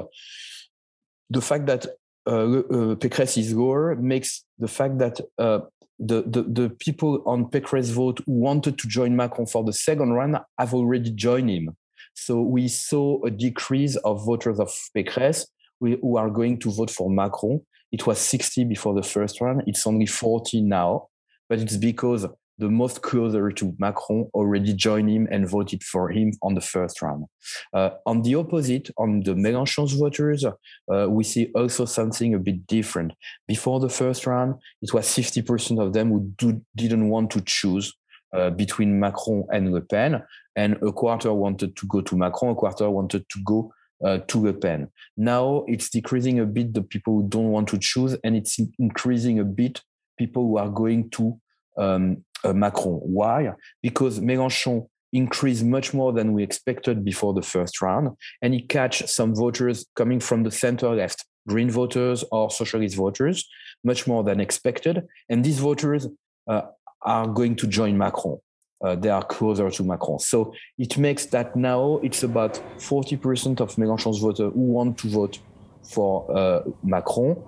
The 1.31 1.41
fact 1.41 1.67
that 1.67 1.87
uh, 2.27 2.31
uh, 2.31 2.95
Pécresse 2.97 3.39
is 3.39 3.55
lower 3.55 3.95
makes 3.97 4.45
the 4.59 4.69
fact 4.69 4.99
that 4.99 5.21
uh, 5.39 5.61
the, 5.99 6.23
the, 6.23 6.43
the 6.43 6.71
people 6.79 7.23
on 7.27 7.47
Pécresse 7.47 7.93
vote 7.93 8.21
who 8.27 8.33
wanted 8.33 8.79
to 8.79 8.89
join 8.89 9.17
Macron 9.17 9.47
for 9.47 9.63
the 9.65 9.73
second 9.73 10.13
round 10.13 10.39
have 10.59 10.75
already 10.75 11.11
joined 11.11 11.51
him. 11.51 11.77
So 12.15 12.41
we 12.41 12.69
saw 12.69 13.23
a 13.25 13.31
decrease 13.31 13.97
of 13.97 14.25
voters 14.25 14.59
of 14.59 14.73
Pécresse 14.97 15.47
who 15.81 16.17
are 16.17 16.31
going 16.31 16.59
to 16.61 16.71
vote 16.71 16.91
for 16.91 17.09
Macron. 17.11 17.61
It 17.93 18.07
was 18.07 18.19
60 18.19 18.65
before 18.65 18.95
the 18.95 19.03
first 19.03 19.41
round. 19.41 19.63
It's 19.67 19.87
only 19.87 20.07
40 20.07 20.63
now, 20.63 21.09
but 21.49 21.59
it's 21.59 21.77
because 21.77 22.27
the 22.61 22.69
most 22.69 23.01
closer 23.01 23.51
to 23.51 23.75
Macron 23.79 24.29
already 24.35 24.75
joined 24.75 25.09
him 25.09 25.27
and 25.31 25.49
voted 25.49 25.83
for 25.83 26.11
him 26.11 26.33
on 26.43 26.55
the 26.55 26.61
first 26.61 27.01
round. 27.01 27.25
Uh, 27.73 27.91
on 28.05 28.21
the 28.23 28.35
opposite, 28.35 28.91
on 28.99 29.21
the 29.21 29.35
Mélenchon's 29.35 29.95
voters, 29.95 30.45
uh, 30.45 31.07
we 31.09 31.25
see 31.25 31.51
also 31.55 31.87
something 31.87 32.35
a 32.35 32.39
bit 32.39 32.67
different. 32.67 33.13
Before 33.49 33.81
the 33.81 33.89
first 33.89 34.27
round, 34.27 34.57
it 34.83 34.93
was 34.93 35.07
50% 35.07 35.83
of 35.83 35.95
them 35.95 36.11
who 36.11 36.33
do, 36.37 36.61
didn't 36.77 37.09
want 37.09 37.31
to 37.31 37.41
choose 37.41 37.95
uh, 38.37 38.51
between 38.51 39.01
Macron 39.01 39.47
and 39.51 39.73
Le 39.73 39.81
Pen, 39.81 40.23
and 40.55 40.77
a 40.83 40.93
quarter 40.93 41.33
wanted 41.33 41.75
to 41.77 41.87
go 41.87 42.03
to 42.03 42.17
Macron, 42.17 42.53
a 42.53 42.55
quarter 42.55 42.91
wanted 42.91 43.27
to 43.31 43.39
go 43.45 43.73
uh, 44.05 44.19
to 44.29 44.39
Le 44.39 44.53
Pen. 44.53 44.89
Now 45.17 45.65
it's 45.67 45.89
decreasing 45.89 46.41
a 46.41 46.47
bit 46.47 46.75
the 46.75 46.83
people 46.83 47.15
who 47.15 47.29
don't 47.29 47.51
want 47.51 47.69
to 47.69 47.79
choose, 47.79 48.17
and 48.23 48.37
it's 48.37 48.59
increasing 48.79 49.39
a 49.39 49.45
bit 49.45 49.81
people 50.19 50.43
who 50.43 50.59
are 50.59 50.69
going 50.69 51.09
to 51.11 51.41
um, 51.81 52.25
uh, 52.45 52.53
Macron. 52.53 53.01
Why? 53.03 53.53
Because 53.83 54.21
Mélenchon 54.21 54.87
increased 55.13 55.65
much 55.65 55.93
more 55.93 56.13
than 56.13 56.33
we 56.33 56.43
expected 56.43 57.05
before 57.05 57.35
the 57.35 57.43
first 57.43 57.83
round, 57.83 58.17
and 58.43 58.55
he 58.55 58.61
catch 58.63 59.07
some 59.09 59.35
voters 59.35 59.87
coming 59.97 60.21
from 60.21 60.45
the 60.45 60.51
center 60.51 60.91
left, 60.91 61.25
Green 61.49 61.71
voters 61.71 62.25
or 62.31 62.51
Socialist 62.51 62.97
voters, 62.97 63.49
much 63.83 64.07
more 64.07 64.23
than 64.23 64.41
expected. 64.41 65.07
And 65.29 65.45
these 65.45 65.59
voters 65.59 66.07
uh, 66.47 66.63
are 67.03 67.27
going 67.27 67.57
to 67.57 67.67
join 67.67 67.97
Macron. 67.97 68.39
Uh, 68.83 68.95
they 68.95 69.11
are 69.11 69.25
closer 69.25 69.71
to 69.71 69.83
Macron. 69.83 70.19
So 70.19 70.55
it 70.79 70.97
makes 70.97 71.27
that 71.27 71.55
now 71.55 72.01
it's 72.03 72.23
about 72.23 72.55
40% 72.79 73.61
of 73.61 73.77
Mélenchon's 73.77 74.19
voters 74.19 74.53
who 74.55 74.61
want 74.61 74.99
to 74.99 75.09
vote 75.09 75.39
for 75.83 76.25
uh, 76.37 76.63
Macron, 76.83 77.43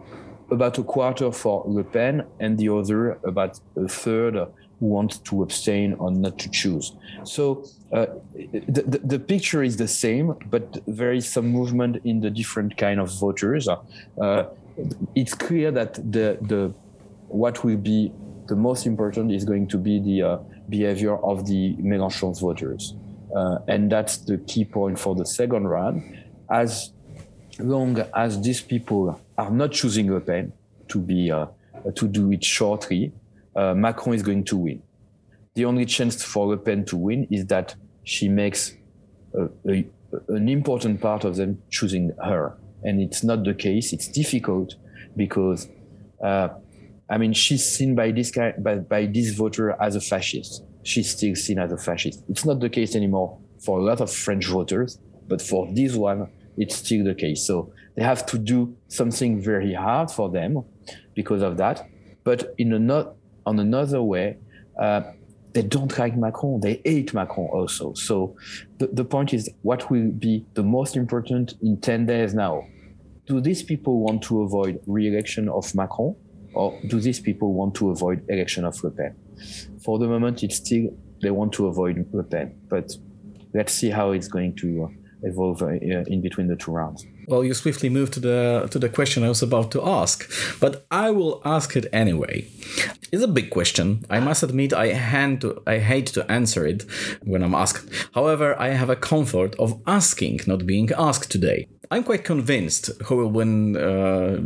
about 0.53 0.79
a 0.79 0.83
quarter 0.83 1.33
for 1.33 1.65
Le 1.67 1.85
Pen, 1.85 2.25
and 2.41 2.59
the 2.59 2.69
other 2.69 3.19
about 3.25 3.59
a 3.77 3.89
third 3.89 4.37
want 4.81 5.25
to 5.25 5.43
abstain 5.43 5.95
or 5.95 6.11
not 6.11 6.39
to 6.41 6.51
choose. 6.51 6.93
So 7.25 7.65
uh, 7.93 8.07
the, 8.35 8.83
the, 8.83 8.99
the, 8.99 9.19
picture 9.19 9.63
is 9.63 9.77
the 9.77 9.87
same, 9.87 10.35
but 10.51 10.83
there 10.87 11.13
is 11.13 11.29
some 11.29 11.47
movement 11.47 12.01
in 12.05 12.21
the 12.21 12.31
different 12.31 12.77
kind 12.77 12.99
of 12.99 13.09
voters. 13.13 13.69
Uh, 13.69 14.45
it's 15.15 15.35
clear 15.35 15.71
that 15.71 15.95
the, 15.95 16.37
the 16.41 16.75
what 17.29 17.63
will 17.65 17.77
be 17.77 18.13
the 18.49 18.57
most 18.57 18.87
important 18.87 19.31
is 19.31 19.45
going 19.45 19.69
to 19.69 19.79
be 19.79 20.01
the 20.01 20.23
uh, 20.23 20.39
behavior 20.69 21.17
of 21.17 21.47
the 21.47 21.75
Mélenchon's 21.77 22.41
voters. 22.41 22.95
Uh, 23.35 23.59
and 23.69 23.91
that's 23.91 24.19
the 24.19 24.39
key 24.39 24.65
point 24.65 24.99
for 24.99 25.15
the 25.15 25.25
second 25.25 25.69
round. 25.69 26.19
As 26.51 26.93
long 27.59 27.99
as 28.15 28.41
these 28.43 28.61
people 28.61 29.21
are 29.43 29.51
not 29.51 29.73
choosing 29.73 30.13
Le 30.13 30.21
Pen 30.21 30.53
to 30.89 30.99
be 31.01 31.31
uh, 31.31 31.47
to 31.95 32.07
do 32.07 32.31
it 32.33 32.45
shortly, 32.45 33.13
uh, 33.57 33.75
Macron 33.75 34.15
is 34.15 34.23
going 34.23 34.45
to 34.45 34.57
win. 34.57 34.83
The 35.55 35.65
only 35.65 35.85
chance 35.85 36.23
for 36.23 36.47
Le 36.47 36.57
Pen 36.57 36.85
to 36.87 36.97
win 36.97 37.27
is 37.31 37.47
that 37.47 37.75
she 38.05 38.29
makes 38.29 38.75
a, 39.35 39.49
a, 39.69 39.85
an 40.29 40.49
important 40.49 41.01
part 41.01 41.25
of 41.25 41.37
them 41.37 41.61
choosing 41.71 42.13
her. 42.25 42.57
And 42.85 43.01
it's 43.01 43.23
not 43.25 43.45
the 43.45 43.55
case. 43.55 43.93
It's 43.93 44.09
difficult 44.09 44.75
because, 45.17 45.69
uh, 46.25 46.49
I 47.11 47.19
mean, 47.19 47.33
she's 47.33 47.65
seen 47.65 47.95
by 47.95 48.13
this 48.13 48.31
guy, 48.31 48.55
by, 48.59 48.77
by 48.77 49.07
this 49.07 49.35
voter 49.35 49.77
as 49.81 49.97
a 49.97 50.01
fascist. 50.01 50.65
She's 50.85 51.11
still 51.11 51.35
seen 51.35 51.59
as 51.59 51.73
a 51.73 51.77
fascist. 51.77 52.23
It's 52.29 52.45
not 52.45 52.61
the 52.61 52.71
case 52.71 52.95
anymore 52.95 53.39
for 53.65 53.79
a 53.79 53.83
lot 53.83 54.01
of 54.01 54.11
French 54.11 54.47
voters, 54.47 54.99
but 55.29 55.41
for 55.43 55.69
this 55.73 55.95
one, 55.95 56.29
it's 56.57 56.77
still 56.77 57.05
the 57.05 57.15
case. 57.15 57.47
So 57.47 57.73
they 57.97 58.03
have 58.03 58.27
to 58.27 58.39
do 58.39 58.77
something 58.89 59.41
very 59.41 59.75
hard 59.75 60.11
for 60.11 60.31
them 60.31 60.65
because 61.15 61.43
of 61.43 61.57
that. 61.59 61.89
But 62.25 62.55
in 62.59 62.73
a 62.73 62.79
not 62.79 63.15
on 63.47 63.59
another 63.59 64.03
way, 64.03 64.39
uh, 64.79 65.03
they 65.53 65.63
don't 65.63 65.97
like 65.99 66.17
Macron. 66.17 66.61
They 66.61 66.81
hate 66.85 67.13
Macron 67.13 67.49
also. 67.49 67.93
So 67.95 68.37
the, 68.79 68.87
the 68.87 69.05
point 69.05 69.35
is, 69.35 69.51
what 69.63 69.91
will 69.91 70.11
be 70.11 70.47
the 70.55 70.63
most 70.63 70.97
important 70.97 71.55
in 71.63 71.81
10 71.81 72.07
days 72.07 72.35
now? 72.35 72.67
Do 73.27 73.41
these 73.41 73.63
people 73.63 74.01
want 74.01 74.23
to 74.25 74.43
avoid 74.43 74.81
re-election 74.87 75.49
of 75.49 75.75
Macron 75.75 76.17
or 76.55 76.79
do 76.89 77.01
these 77.01 77.21
people 77.21 77.55
want 77.55 77.75
to 77.77 77.91
avoid 77.91 78.25
election 78.29 78.65
of 78.65 78.83
Le 78.83 78.91
Pen? 78.91 79.15
For 79.85 79.99
the 79.99 80.07
moment, 80.07 80.43
it's 80.43 80.57
still 80.57 80.91
they 81.23 81.31
want 81.31 81.53
to 81.55 81.67
avoid 81.67 82.05
Le 82.13 82.23
Pen, 82.25 82.55
but 82.69 82.93
let's 83.55 83.73
see 83.73 83.91
how 83.91 84.11
it's 84.11 84.29
going 84.29 84.57
to 84.57 84.93
evolve 85.23 85.63
uh, 85.63 85.69
in 85.69 86.21
between 86.21 86.49
the 86.49 86.57
two 86.57 86.73
rounds. 86.73 87.07
Well, 87.29 87.45
you 87.45 87.55
swiftly 87.55 87.89
moved 87.89 88.13
to 88.15 88.21
the 88.21 88.69
to 88.71 88.79
the 88.79 88.89
question 88.89 89.23
I 89.23 89.29
was 89.29 89.43
about 89.43 89.71
to 89.73 89.83
ask, 89.83 90.31
but 90.61 90.87
I 90.91 91.11
will 91.11 91.41
ask 91.45 91.77
it 91.77 91.87
anyway. 91.93 92.47
It's 93.13 93.23
a 93.23 93.29
big 93.29 93.51
question. 93.51 94.05
I 94.09 94.21
must 94.21 94.43
admit 94.43 94.73
I 94.73 94.89
hand 94.89 95.43
to, 95.43 95.63
I 95.67 95.79
hate 95.79 96.07
to 96.15 96.31
answer 96.31 96.67
it 96.67 96.85
when 97.23 97.43
I'm 97.43 97.55
asked. 97.55 97.87
However, 98.15 98.59
I 98.59 98.69
have 98.71 98.91
a 98.91 98.97
comfort 98.97 99.55
of 99.59 99.81
asking, 99.87 100.41
not 100.47 100.67
being 100.67 100.91
asked 100.97 101.31
today. 101.31 101.69
I'm 101.93 102.05
quite 102.05 102.25
convinced 102.25 102.91
who 103.05 103.17
will 103.17 103.31
win 103.31 103.77
uh, 103.77 104.39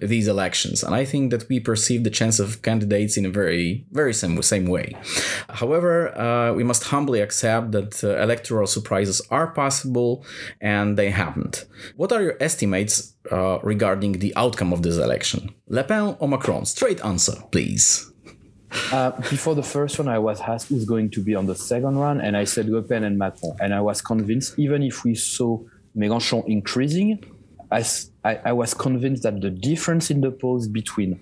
these 0.00 0.26
elections, 0.26 0.82
and 0.82 0.94
I 0.94 1.04
think 1.04 1.30
that 1.32 1.46
we 1.50 1.60
perceive 1.60 2.02
the 2.02 2.08
chance 2.08 2.40
of 2.40 2.62
candidates 2.62 3.18
in 3.18 3.26
a 3.26 3.28
very, 3.28 3.84
very 3.92 4.14
same, 4.14 4.40
same 4.40 4.64
way. 4.64 4.96
However, 5.50 6.16
uh, 6.18 6.54
we 6.54 6.64
must 6.64 6.84
humbly 6.84 7.20
accept 7.20 7.72
that 7.72 8.02
uh, 8.02 8.16
electoral 8.22 8.66
surprises 8.66 9.20
are 9.30 9.48
possible, 9.48 10.24
and 10.58 10.96
they 10.96 11.10
happened. 11.10 11.66
What 11.96 12.10
are 12.10 12.22
your 12.22 12.36
estimates 12.40 13.14
uh, 13.30 13.58
regarding 13.62 14.12
the 14.20 14.32
outcome 14.34 14.72
of 14.72 14.80
this 14.80 14.96
election? 14.96 15.54
Le 15.68 15.84
Pen 15.84 16.16
or 16.20 16.26
Macron? 16.26 16.64
Straight 16.64 17.04
answer, 17.04 17.34
please. 17.52 18.10
Uh, 18.92 19.10
before 19.30 19.54
the 19.54 19.62
first 19.62 19.98
one, 19.98 20.08
I 20.08 20.18
was 20.18 20.40
asked 20.40 20.68
who's 20.68 20.86
going 20.86 21.10
to 21.10 21.20
be 21.22 21.34
on 21.34 21.44
the 21.44 21.54
second 21.54 21.98
one, 21.98 22.18
and 22.22 22.34
I 22.34 22.44
said 22.44 22.66
Le 22.70 22.80
Pen 22.82 23.04
and 23.04 23.18
Macron. 23.18 23.56
And 23.60 23.74
I 23.74 23.82
was 23.82 24.00
convinced, 24.00 24.58
even 24.58 24.82
if 24.82 25.04
we 25.04 25.14
saw 25.14 25.60
Mélenchon 25.96 26.44
increasing, 26.46 27.18
I, 27.70 27.84
I, 28.24 28.52
was 28.52 28.74
convinced 28.74 29.22
that 29.24 29.40
the 29.40 29.50
difference 29.50 30.10
in 30.10 30.20
the 30.20 30.30
polls 30.30 30.68
between 30.68 31.18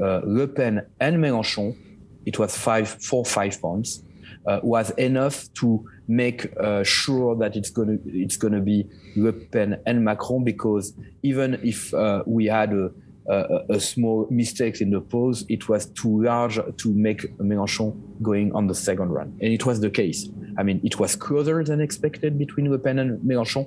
uh, 0.00 0.20
Le 0.24 0.46
Pen 0.46 0.86
and 1.00 1.18
Mélenchon, 1.18 1.76
it 2.24 2.38
was 2.38 2.56
five, 2.56 2.88
four, 3.02 3.24
five 3.24 3.60
points, 3.60 4.02
uh, 4.46 4.60
was 4.62 4.90
enough 4.90 5.52
to 5.54 5.84
make 6.08 6.52
uh, 6.58 6.82
sure 6.84 7.34
that 7.36 7.56
it's 7.56 7.70
going 7.70 7.88
to 7.88 8.18
it's 8.18 8.36
going 8.36 8.52
to 8.52 8.60
be 8.60 8.86
Le 9.16 9.32
Pen 9.32 9.80
and 9.86 10.04
Macron 10.04 10.44
because 10.44 10.94
even 11.22 11.54
if 11.62 11.92
uh, 11.94 12.22
we 12.26 12.46
had 12.46 12.72
a, 12.72 12.90
a, 13.26 13.60
a, 13.70 13.80
small 13.80 14.26
mistakes 14.30 14.80
in 14.80 14.90
the 14.90 15.00
polls, 15.00 15.44
it 15.48 15.68
was 15.68 15.86
too 15.86 16.22
large 16.22 16.58
to 16.76 16.94
make 16.94 17.36
Mélenchon 17.38 17.94
going 18.22 18.52
on 18.54 18.66
the 18.66 18.74
second 18.74 19.10
run, 19.10 19.36
and 19.40 19.52
it 19.52 19.64
was 19.64 19.80
the 19.80 19.90
case. 19.90 20.28
I 20.58 20.62
mean, 20.62 20.80
it 20.84 20.98
was 20.98 21.16
closer 21.16 21.64
than 21.64 21.80
expected 21.80 22.38
between 22.38 22.70
Le 22.70 22.78
Pen 22.78 22.98
and 22.98 23.20
Mélenchon, 23.20 23.66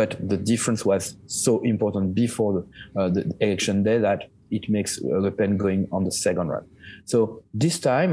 but 0.00 0.16
the 0.26 0.38
difference 0.38 0.82
was 0.82 1.18
so 1.26 1.60
important 1.60 2.14
before 2.14 2.50
the, 2.54 2.98
uh, 2.98 3.10
the 3.10 3.30
election 3.40 3.82
day 3.82 3.98
that 3.98 4.30
it 4.50 4.66
makes 4.70 4.98
Le 5.02 5.30
Pen 5.30 5.58
going 5.58 5.86
on 5.92 6.04
the 6.04 6.10
second 6.10 6.48
run. 6.48 6.64
So 7.04 7.42
this 7.52 7.78
time, 7.78 8.12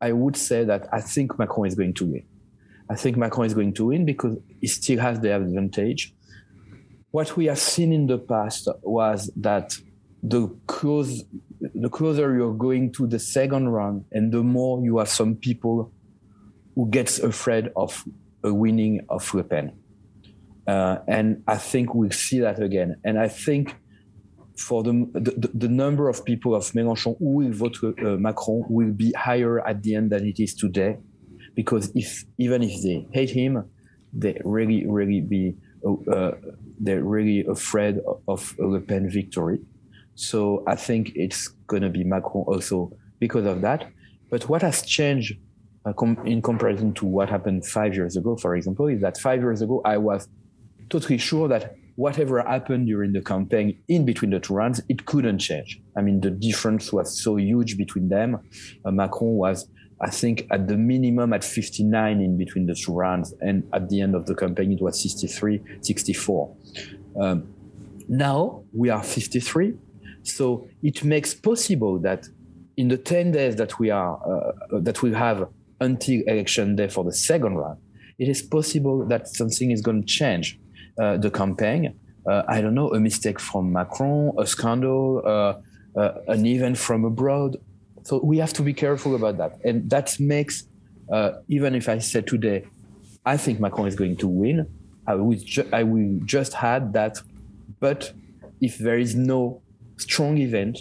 I 0.00 0.12
would 0.12 0.34
say 0.34 0.64
that 0.64 0.88
I 0.90 1.02
think 1.02 1.38
Macron 1.38 1.66
is 1.66 1.74
going 1.74 1.92
to 1.92 2.06
win. 2.06 2.24
I 2.88 2.94
think 2.94 3.18
Macron 3.18 3.44
is 3.44 3.52
going 3.52 3.74
to 3.74 3.84
win 3.88 4.06
because 4.06 4.38
he 4.62 4.66
still 4.66 4.98
has 5.00 5.20
the 5.20 5.36
advantage. 5.36 6.14
What 7.10 7.36
we 7.36 7.44
have 7.52 7.58
seen 7.58 7.92
in 7.92 8.06
the 8.06 8.16
past 8.16 8.66
was 8.82 9.30
that 9.36 9.76
the 10.22 10.48
close, 10.66 11.24
the 11.60 11.90
closer 11.90 12.34
you're 12.34 12.54
going 12.54 12.92
to 12.92 13.06
the 13.06 13.18
second 13.18 13.68
round, 13.68 14.06
and 14.10 14.32
the 14.32 14.42
more 14.42 14.82
you 14.82 14.96
have 14.96 15.10
some 15.10 15.34
people 15.34 15.92
who 16.74 16.88
gets 16.88 17.18
afraid 17.18 17.70
of 17.76 18.04
a 18.42 18.54
winning 18.54 19.04
of 19.10 19.34
Le 19.34 19.44
Pen. 19.44 19.72
Uh, 20.70 20.96
and 21.16 21.28
I 21.54 21.58
think 21.70 21.86
we'll 21.96 22.18
see 22.26 22.40
that 22.46 22.58
again. 22.68 22.90
And 23.06 23.14
I 23.26 23.28
think 23.46 23.64
for 24.66 24.78
the, 24.86 24.92
the, 25.14 25.50
the 25.64 25.72
number 25.82 26.04
of 26.12 26.16
people 26.30 26.52
of 26.54 26.64
Mélenchon 26.76 27.12
who 27.18 27.30
will 27.38 27.54
vote 27.62 27.76
uh, 27.82 28.16
Macron 28.26 28.60
will 28.76 28.94
be 29.04 29.10
higher 29.26 29.54
at 29.70 29.76
the 29.84 29.92
end 29.98 30.06
than 30.12 30.22
it 30.30 30.38
is 30.44 30.52
today, 30.54 30.92
because 31.60 31.84
if 32.02 32.08
even 32.44 32.62
if 32.68 32.74
they 32.84 32.98
hate 33.16 33.32
him, 33.42 33.52
they 34.22 34.34
really 34.44 34.80
really 34.96 35.20
be 35.34 35.44
uh, 36.14 36.32
they're 36.84 37.06
really 37.16 37.40
afraid 37.56 37.94
of 38.32 38.40
Le 38.58 38.80
Pen 38.88 39.04
victory. 39.18 39.58
So 40.14 40.38
I 40.74 40.76
think 40.86 41.02
it's 41.24 41.40
going 41.70 41.84
to 41.88 41.92
be 41.98 42.04
Macron 42.14 42.44
also 42.52 42.78
because 43.24 43.46
of 43.46 43.58
that. 43.66 43.80
But 44.30 44.42
what 44.50 44.62
has 44.62 44.78
changed 44.82 45.30
uh, 45.86 45.94
com- 46.00 46.22
in 46.26 46.42
comparison 46.42 46.92
to 46.98 47.06
what 47.06 47.26
happened 47.36 47.60
five 47.78 47.92
years 47.98 48.14
ago, 48.20 48.36
for 48.36 48.50
example, 48.58 48.86
is 48.94 49.00
that 49.00 49.16
five 49.28 49.40
years 49.40 49.62
ago 49.62 49.76
I 49.84 49.96
was 49.96 50.28
totally 50.90 51.18
sure 51.18 51.48
that 51.48 51.76
whatever 51.96 52.42
happened 52.42 52.86
during 52.86 53.12
the 53.12 53.20
campaign 53.20 53.78
in 53.88 54.04
between 54.04 54.30
the 54.30 54.40
two 54.40 54.54
rounds, 54.54 54.80
it 54.88 55.06
couldn't 55.06 55.38
change. 55.38 55.80
I 55.96 56.00
mean, 56.00 56.20
the 56.20 56.30
difference 56.30 56.92
was 56.92 57.22
so 57.22 57.36
huge 57.36 57.76
between 57.76 58.08
them. 58.08 58.38
Uh, 58.84 58.90
Macron 58.90 59.34
was, 59.34 59.68
I 60.00 60.10
think, 60.10 60.46
at 60.50 60.66
the 60.66 60.76
minimum 60.76 61.32
at 61.32 61.44
59 61.44 62.20
in 62.20 62.38
between 62.38 62.66
the 62.66 62.74
two 62.74 62.94
rounds. 62.94 63.34
And 63.40 63.68
at 63.72 63.88
the 63.88 64.00
end 64.00 64.14
of 64.14 64.26
the 64.26 64.34
campaign, 64.34 64.72
it 64.72 64.80
was 64.80 65.00
63, 65.02 65.60
64. 65.82 66.56
Um, 67.20 67.54
now 68.08 68.64
we 68.72 68.88
are 68.88 69.02
53. 69.02 69.74
So 70.22 70.68
it 70.82 71.04
makes 71.04 71.34
possible 71.34 71.98
that 72.00 72.26
in 72.76 72.88
the 72.88 72.96
10 72.96 73.32
days 73.32 73.56
that 73.56 73.78
we 73.78 73.90
are, 73.90 74.18
uh, 74.26 74.80
that 74.80 75.02
we 75.02 75.12
have 75.12 75.48
until 75.80 76.22
election 76.26 76.76
day 76.76 76.88
for 76.88 77.04
the 77.04 77.12
second 77.12 77.56
round, 77.56 77.78
it 78.18 78.28
is 78.28 78.42
possible 78.42 79.06
that 79.06 79.28
something 79.28 79.70
is 79.70 79.80
going 79.80 80.00
to 80.02 80.06
change 80.06 80.58
uh, 80.58 80.69
the 80.96 81.30
campaign. 81.32 81.98
Uh, 82.26 82.42
I 82.46 82.60
don't 82.60 82.74
know, 82.74 82.92
a 82.92 83.00
mistake 83.00 83.40
from 83.40 83.72
Macron, 83.72 84.34
a 84.38 84.46
scandal, 84.46 85.22
uh, 85.24 85.54
an 86.28 86.44
event 86.44 86.76
from 86.76 87.04
abroad. 87.04 87.56
So 88.02 88.20
we 88.22 88.38
have 88.38 88.52
to 88.54 88.62
be 88.62 88.74
careful 88.74 89.14
about 89.14 89.38
that. 89.38 89.58
And 89.64 89.88
that 89.90 90.18
makes, 90.20 90.64
even 91.48 91.74
if 91.74 91.88
I 91.88 91.98
said 91.98 92.26
today, 92.26 92.64
I 93.24 93.36
think 93.36 93.60
Macron 93.60 93.86
is 93.86 93.96
going 93.96 94.16
to 94.18 94.28
win, 94.28 94.66
I 95.06 95.14
will, 95.14 95.36
ju- 95.36 95.68
I 95.72 95.82
will 95.82 96.20
just 96.24 96.54
add 96.62 96.92
that. 96.92 97.20
But 97.80 98.12
if 98.60 98.78
there 98.78 98.98
is 98.98 99.14
no 99.14 99.62
strong 99.96 100.38
event 100.38 100.78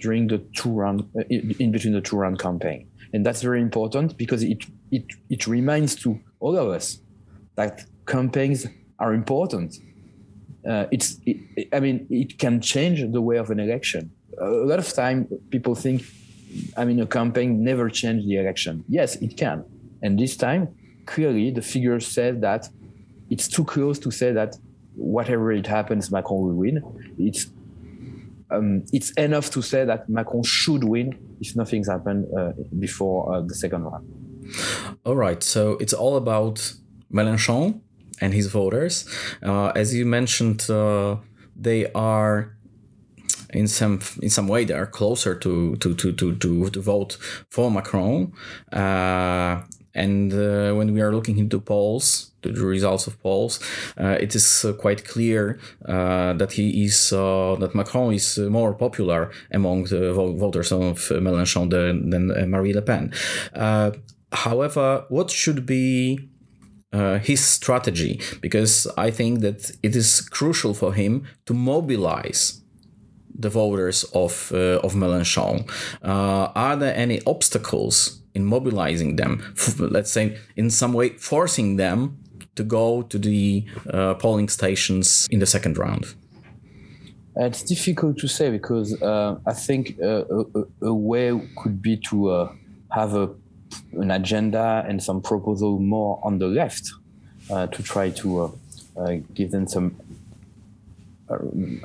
during 0.00 0.26
the 0.26 0.38
two 0.56 0.70
round, 0.70 1.08
in 1.28 1.70
between 1.72 1.94
the 1.94 2.00
two 2.00 2.16
round 2.16 2.38
campaign, 2.38 2.88
and 3.12 3.24
that's 3.24 3.42
very 3.42 3.60
important 3.60 4.16
because 4.16 4.42
it 4.42 4.64
it 4.90 5.04
it 5.28 5.46
reminds 5.46 5.94
to 5.96 6.18
all 6.40 6.56
of 6.56 6.68
us 6.68 7.00
that 7.56 7.84
campaigns 8.06 8.66
are 9.00 9.12
important. 9.12 9.76
Uh, 10.68 10.86
it's, 10.92 11.18
it, 11.26 11.68
I 11.72 11.80
mean, 11.80 12.06
it 12.10 12.38
can 12.38 12.60
change 12.60 13.00
the 13.12 13.20
way 13.20 13.36
of 13.38 13.50
an 13.50 13.58
election. 13.58 14.10
A 14.38 14.46
lot 14.46 14.78
of 14.78 14.92
time, 14.92 15.26
people 15.50 15.74
think, 15.74 16.04
I 16.76 16.84
mean, 16.84 17.00
a 17.00 17.06
campaign 17.06 17.64
never 17.64 17.88
changed 17.88 18.28
the 18.28 18.36
election. 18.36 18.84
Yes, 18.88 19.16
it 19.16 19.36
can, 19.36 19.64
and 20.02 20.18
this 20.18 20.36
time, 20.36 20.68
clearly, 21.06 21.50
the 21.50 21.62
figures 21.62 22.06
said 22.06 22.40
that 22.42 22.68
it's 23.30 23.48
too 23.48 23.64
close 23.64 23.98
to 24.00 24.10
say 24.10 24.32
that 24.32 24.56
whatever 24.96 25.52
it 25.52 25.66
happens, 25.66 26.10
Macron 26.10 26.40
will 26.40 26.54
win. 26.54 26.82
It's 27.18 27.46
um, 28.50 28.84
it's 28.92 29.12
enough 29.12 29.50
to 29.50 29.62
say 29.62 29.84
that 29.84 30.08
Macron 30.08 30.42
should 30.42 30.82
win 30.82 31.16
if 31.40 31.54
nothing's 31.54 31.88
happened 31.88 32.26
uh, 32.36 32.52
before 32.78 33.32
uh, 33.32 33.40
the 33.42 33.54
second 33.54 33.84
round. 33.84 34.04
All 35.04 35.14
right, 35.14 35.40
so 35.42 35.72
it's 35.78 35.92
all 35.92 36.16
about 36.16 36.74
Mélenchon 37.12 37.80
and 38.20 38.34
his 38.34 38.46
voters. 38.46 39.08
Uh, 39.42 39.68
as 39.68 39.94
you 39.94 40.06
mentioned, 40.06 40.68
uh, 40.70 41.16
they 41.56 41.90
are 41.92 42.56
in 43.52 43.66
some 43.66 44.00
in 44.22 44.30
some 44.30 44.48
way 44.48 44.64
they 44.64 44.74
are 44.74 44.86
closer 44.86 45.34
to 45.34 45.76
to 45.76 45.94
to 45.94 46.12
to 46.12 46.34
to, 46.36 46.70
to 46.70 46.80
vote 46.80 47.16
for 47.48 47.70
Macron. 47.70 48.32
Uh, 48.72 49.62
and 49.92 50.32
uh, 50.32 50.72
when 50.72 50.94
we 50.94 51.00
are 51.00 51.12
looking 51.12 51.38
into 51.38 51.60
polls, 51.60 52.30
the 52.42 52.52
results 52.52 53.08
of 53.08 53.20
polls, 53.20 53.58
uh, 53.98 54.16
it 54.20 54.34
is 54.36 54.64
uh, 54.64 54.72
quite 54.72 55.04
clear 55.04 55.58
uh, 55.86 56.32
that 56.34 56.52
he 56.52 56.84
is 56.84 57.12
uh, 57.12 57.56
that 57.58 57.74
Macron 57.74 58.14
is 58.14 58.38
more 58.38 58.72
popular 58.72 59.32
among 59.50 59.84
the 59.84 60.12
voters 60.12 60.70
of 60.70 60.98
Mélenchon 61.08 61.70
than, 61.70 62.10
than 62.10 62.50
Marie 62.50 62.72
Le 62.72 62.82
Pen. 62.82 63.12
however, 64.32 65.04
what 65.08 65.28
should 65.28 65.66
be 65.66 66.30
uh, 66.92 67.18
his 67.18 67.44
strategy 67.44 68.20
because 68.40 68.86
I 68.96 69.10
think 69.10 69.40
that 69.40 69.70
it 69.82 69.94
is 69.94 70.20
crucial 70.20 70.74
for 70.74 70.92
him 70.92 71.24
to 71.46 71.54
mobilize 71.54 72.62
the 73.38 73.48
voters 73.48 74.04
of 74.14 74.52
uh, 74.52 74.80
of 74.82 74.94
Mélenchon. 74.94 75.68
Uh, 76.02 76.50
are 76.54 76.76
there 76.76 76.94
any 76.96 77.20
obstacles 77.26 78.22
in 78.34 78.44
mobilizing 78.44 79.16
them? 79.16 79.54
let's 79.78 80.10
say 80.10 80.36
in 80.56 80.70
some 80.70 80.92
way 80.92 81.10
forcing 81.10 81.76
them 81.76 82.18
to 82.56 82.64
go 82.64 83.02
to 83.02 83.18
the 83.18 83.64
uh, 83.92 84.14
polling 84.14 84.48
stations 84.48 85.28
in 85.30 85.38
the 85.38 85.46
second 85.46 85.78
round. 85.78 86.14
It's 87.36 87.62
difficult 87.62 88.18
to 88.18 88.28
say 88.28 88.50
because 88.50 89.00
uh, 89.00 89.38
I 89.46 89.54
think 89.54 89.96
uh, 90.02 90.24
a, 90.28 90.64
a, 90.82 90.92
way 90.92 91.30
could 91.56 91.80
be 91.80 91.96
to 92.10 92.50
have 92.90 93.14
a 93.14 93.30
an 93.92 94.10
agenda 94.10 94.84
and 94.88 95.02
some 95.02 95.20
proposal 95.20 95.78
more 95.78 96.20
on 96.22 96.38
the 96.38 96.46
left 96.46 96.90
uh, 97.50 97.66
to 97.68 97.82
try 97.82 98.10
to 98.10 98.40
uh, 98.40 98.50
uh, 98.96 99.16
give 99.34 99.50
them 99.50 99.66
some 99.66 99.96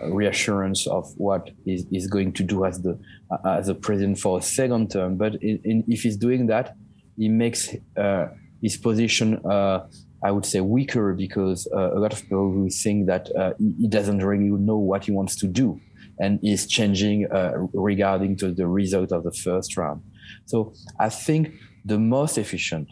reassurance 0.03 0.87
of 0.87 1.13
what 1.17 1.51
is, 1.67 1.85
is 1.91 2.07
going 2.07 2.33
to 2.33 2.41
do 2.41 2.65
as 2.65 2.81
the 2.81 2.97
as 3.45 3.69
a 3.69 3.75
president 3.75 4.17
for 4.17 4.39
a 4.39 4.41
second 4.41 4.89
term. 4.89 5.17
But 5.17 5.35
in, 5.43 5.59
in, 5.63 5.83
if 5.87 6.01
he's 6.01 6.17
doing 6.17 6.47
that, 6.47 6.75
he 7.15 7.29
makes 7.29 7.75
his 8.61 8.77
position 8.77 9.39
I 10.25 10.31
would 10.31 10.45
say 10.45 10.59
weaker 10.59 11.13
because 11.13 11.67
uh, 11.71 11.93
a 11.93 11.99
lot 11.99 12.11
of 12.11 12.23
people 12.23 12.49
will 12.49 12.69
think 12.69 13.05
that 13.05 13.29
uh, 13.35 13.53
he 13.59 13.87
doesn't 13.87 14.25
really 14.25 14.49
know 14.49 14.77
what 14.77 15.05
he 15.05 15.11
wants 15.11 15.35
to 15.37 15.47
do 15.47 15.79
and 16.19 16.39
is 16.43 16.65
changing 16.65 17.31
uh, 17.31 17.53
regarding 17.73 18.35
to 18.37 18.51
the 18.51 18.65
result 18.65 19.11
of 19.11 19.23
the 19.23 19.31
first 19.31 19.77
round. 19.77 20.01
So 20.45 20.73
I 20.99 21.09
think 21.09 21.53
the 21.85 21.99
most 21.99 22.37
efficient 22.37 22.89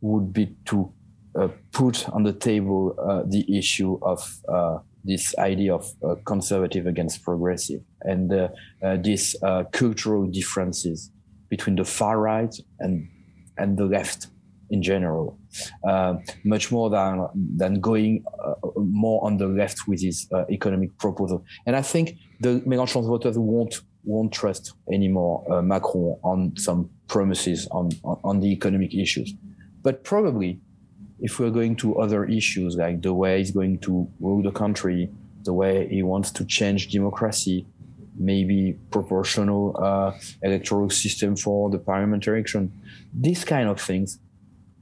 would 0.00 0.32
be 0.32 0.54
to 0.64 0.92
uh, 1.38 1.48
put 1.72 2.08
on 2.10 2.22
the 2.22 2.32
table 2.32 2.94
uh, 2.98 3.22
the 3.26 3.44
issue 3.56 3.98
of 4.02 4.40
uh, 4.48 4.78
this 5.04 5.36
idea 5.38 5.74
of 5.74 5.86
uh, 6.02 6.14
conservative 6.24 6.86
against 6.86 7.22
progressive 7.22 7.80
and 8.02 8.32
uh, 8.32 8.48
uh, 8.82 8.96
these 8.96 9.36
cultural 9.72 10.26
differences 10.26 11.10
between 11.48 11.76
the 11.76 11.84
far 11.84 12.18
right 12.18 12.54
and 12.78 13.08
and 13.58 13.76
the 13.76 13.84
left 13.84 14.28
in 14.70 14.82
general, 14.82 15.36
much 16.44 16.70
more 16.70 16.90
than 16.90 17.26
than 17.56 17.80
going 17.80 18.24
more 18.76 19.24
on 19.24 19.36
the 19.36 19.46
left 19.46 19.88
with 19.88 20.00
his 20.00 20.28
economic 20.48 20.96
proposal. 20.98 21.44
And 21.66 21.74
I 21.74 21.82
think 21.82 22.16
the 22.40 22.60
Mélenchon 22.60 23.04
voters 23.04 23.36
won't 23.36 23.80
won't 24.04 24.32
trust 24.32 24.72
anymore 24.92 25.44
uh, 25.52 25.62
Macron 25.62 26.18
on 26.22 26.56
some 26.56 26.90
promises 27.08 27.68
on, 27.70 27.90
on, 28.04 28.18
on 28.24 28.40
the 28.40 28.48
economic 28.48 28.94
issues. 28.94 29.34
But 29.82 30.04
probably, 30.04 30.60
if 31.20 31.38
we're 31.38 31.50
going 31.50 31.76
to 31.76 31.98
other 32.00 32.24
issues 32.24 32.76
like 32.76 33.02
the 33.02 33.12
way 33.14 33.38
he's 33.38 33.50
going 33.50 33.78
to 33.80 34.08
rule 34.20 34.42
the 34.42 34.52
country, 34.52 35.10
the 35.44 35.52
way 35.52 35.88
he 35.88 36.02
wants 36.02 36.30
to 36.32 36.44
change 36.44 36.88
democracy, 36.88 37.66
maybe 38.18 38.78
proportional 38.90 39.76
uh, 39.82 40.12
electoral 40.42 40.90
system 40.90 41.36
for 41.36 41.70
the 41.70 41.78
parliamentary 41.78 42.38
election, 42.38 42.72
these 43.12 43.44
kind 43.44 43.68
of 43.68 43.80
things 43.80 44.18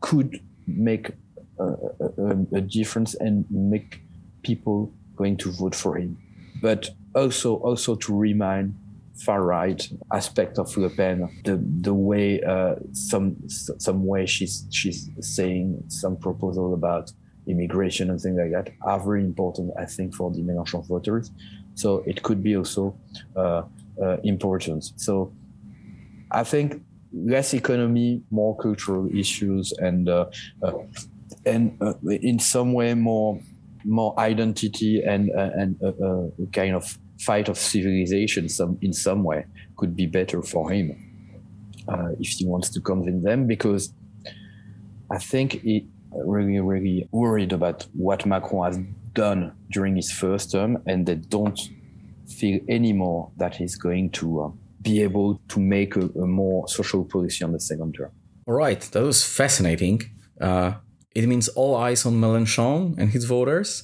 could 0.00 0.40
make 0.66 1.10
a, 1.58 1.64
a, 1.64 2.46
a 2.52 2.60
difference 2.60 3.14
and 3.14 3.44
make 3.50 4.00
people 4.42 4.92
going 5.16 5.36
to 5.36 5.50
vote 5.52 5.74
for 5.74 5.96
him. 5.96 6.16
But 6.60 6.90
also, 7.14 7.56
also 7.56 7.94
to 7.96 8.16
remind 8.16 8.74
far 9.24 9.42
right 9.42 9.88
aspect 10.12 10.58
of 10.58 10.76
Le 10.76 10.90
Pen, 10.90 11.28
the 11.44 11.60
the 11.80 11.94
way 11.94 12.40
uh, 12.42 12.76
some 12.92 13.36
some 13.48 14.04
way 14.06 14.26
she's 14.26 14.66
she's 14.70 15.10
saying 15.20 15.82
some 15.88 16.16
proposal 16.16 16.74
about 16.74 17.12
immigration 17.46 18.10
and 18.10 18.20
things 18.20 18.38
like 18.38 18.52
that 18.52 18.72
are 18.82 19.00
very 19.00 19.22
important, 19.22 19.72
I 19.78 19.86
think, 19.86 20.14
for 20.14 20.30
the 20.30 20.42
Mélenchon 20.42 20.86
voters. 20.86 21.30
So 21.74 22.02
it 22.06 22.22
could 22.22 22.42
be 22.42 22.56
also 22.56 22.96
uh, 23.36 23.62
uh, 24.02 24.16
important. 24.22 24.92
So 24.96 25.32
I 26.30 26.44
think 26.44 26.82
less 27.12 27.54
economy, 27.54 28.22
more 28.30 28.56
cultural 28.56 29.08
issues, 29.14 29.72
and 29.78 30.08
uh, 30.08 30.26
uh, 30.62 30.72
and 31.46 31.76
uh, 31.80 31.94
in 32.04 32.38
some 32.38 32.72
way 32.72 32.94
more 32.94 33.40
more 33.84 34.18
identity 34.18 35.02
and 35.02 35.30
and 35.30 35.80
kind 36.52 36.74
of 36.74 36.98
fight 37.18 37.48
of 37.48 37.58
civilization 37.58 38.48
some 38.48 38.78
in 38.80 38.92
some 38.92 39.24
way 39.24 39.44
could 39.76 39.96
be 39.96 40.06
better 40.06 40.42
for 40.42 40.70
him 40.70 40.86
uh, 41.88 42.10
if 42.20 42.28
he 42.28 42.46
wants 42.46 42.68
to 42.70 42.80
convince 42.80 43.24
them 43.24 43.46
because 43.46 43.92
I 45.10 45.18
think 45.18 45.60
he 45.62 45.86
really 46.12 46.60
really 46.60 47.08
worried 47.10 47.52
about 47.52 47.86
what 47.92 48.24
Macron 48.26 48.66
has 48.66 48.78
done 49.14 49.52
during 49.70 49.96
his 49.96 50.10
first 50.12 50.52
term 50.52 50.82
and 50.86 51.06
they 51.06 51.16
don't 51.16 51.58
feel 52.28 52.60
anymore 52.68 53.30
that 53.36 53.56
he's 53.56 53.76
going 53.76 54.10
to 54.10 54.40
uh, 54.42 54.50
be 54.82 55.02
able 55.02 55.40
to 55.48 55.60
make 55.60 55.96
a, 55.96 56.00
a, 56.00 56.26
more 56.26 56.68
social 56.68 57.04
policy 57.04 57.44
on 57.44 57.52
the 57.52 57.60
second 57.60 57.94
term. 57.94 58.10
All 58.46 58.54
right, 58.54 58.80
that 58.80 59.02
was 59.02 59.24
fascinating. 59.24 60.02
Uh, 60.40 60.74
it 61.18 61.26
means 61.26 61.48
all 61.48 61.74
eyes 61.74 62.06
on 62.06 62.14
Mélenchon 62.20 62.96
and 62.96 63.10
his 63.10 63.24
voters, 63.24 63.82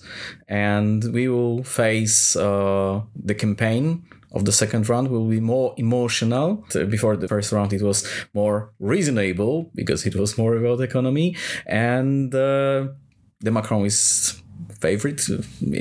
and 0.49 1.03
we 1.13 1.29
will 1.29 1.65
face 1.65 2.37
uh, 2.37 3.03
the 3.31 3.35
campaign 3.35 4.05
of 4.31 4.45
the 4.45 4.53
second 4.53 4.89
round 4.89 5.09
will 5.09 5.29
be 5.29 5.41
more 5.41 5.75
emotional. 5.77 6.65
Before 6.89 7.17
the 7.17 7.29
first 7.29 7.51
round, 7.53 7.73
it 7.73 7.83
was 7.83 8.07
more 8.35 8.73
reasonable 8.79 9.71
because 9.75 10.07
it 10.07 10.15
was 10.15 10.39
more 10.39 10.55
about 10.57 10.81
economy, 10.81 11.37
and 11.67 12.33
uh, 12.35 12.87
the 13.41 13.51
Macron 13.51 13.85
is 13.85 14.41
favorite 14.85 15.23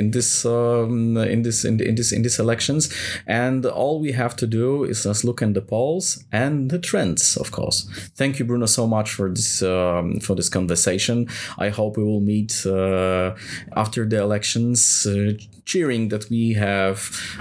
in 0.01 0.11
this 0.11 0.45
um, 0.45 1.17
in 1.17 1.43
this 1.43 1.65
in, 1.65 1.79
in 1.89 1.95
this 1.95 2.11
in 2.11 2.21
these 2.23 2.39
elections, 2.39 2.83
and 3.27 3.65
all 3.65 3.99
we 3.99 4.11
have 4.13 4.35
to 4.35 4.47
do 4.47 4.85
is 4.91 5.03
just 5.03 5.23
look 5.23 5.41
at 5.41 5.53
the 5.53 5.61
polls 5.61 6.23
and 6.31 6.71
the 6.71 6.79
trends, 6.79 7.37
of 7.37 7.51
course. 7.51 7.79
Thank 8.15 8.39
you, 8.39 8.45
Bruno, 8.45 8.65
so 8.65 8.87
much 8.87 9.09
for 9.17 9.29
this 9.29 9.61
um, 9.61 10.19
for 10.19 10.35
this 10.35 10.49
conversation. 10.49 11.27
I 11.57 11.69
hope 11.69 11.97
we 11.97 12.03
will 12.03 12.25
meet 12.33 12.65
uh, 12.65 13.35
after 13.75 14.05
the 14.05 14.19
elections, 14.21 15.05
uh, 15.05 15.33
cheering 15.65 16.09
that 16.09 16.29
we 16.29 16.53
have 16.53 16.97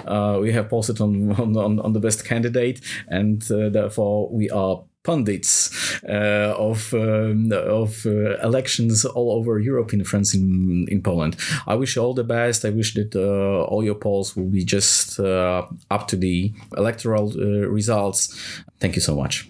uh, 0.07 0.39
we 0.41 0.53
have 0.53 0.69
posted 0.69 1.01
on, 1.01 1.33
on 1.67 1.79
on 1.81 1.93
the 1.93 2.01
best 2.01 2.25
candidate, 2.25 2.81
and 3.09 3.41
uh, 3.51 3.69
therefore 3.69 4.29
we 4.31 4.51
are 4.51 4.83
pundits 5.03 5.71
uh, 6.09 6.55
of 6.57 6.95
um, 6.95 7.53
of 7.53 8.07
uh, 8.07 8.39
elections 8.43 9.05
all 9.05 9.33
over 9.33 9.59
Europe, 9.59 9.93
in 9.93 10.05
France, 10.05 10.35
in 10.35 10.87
in 10.89 11.03
Poland. 11.03 11.37
I 11.67 11.75
wish 11.75 11.97
you 11.97 12.03
all 12.03 12.15
the 12.15 12.25
best. 12.25 12.65
I 12.65 12.71
wish 12.71 12.95
that 12.95 13.15
uh, 13.15 13.65
all 13.65 13.85
your 13.85 13.97
polls 13.97 14.37
will 14.37 14.51
be 14.51 14.65
just 14.65 15.19
uh, 15.21 15.67
up 15.91 16.09
to 16.09 16.17
the 16.17 16.53
electoral 16.77 17.33
uh, 17.37 17.69
results. 17.69 18.37
Thank 18.81 18.95
you 18.95 19.03
so 19.03 19.15
much. 19.17 19.49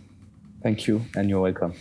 Thank 0.62 0.86
you, 0.86 1.02
and 1.16 1.28
you're 1.28 1.40
welcome. 1.40 1.74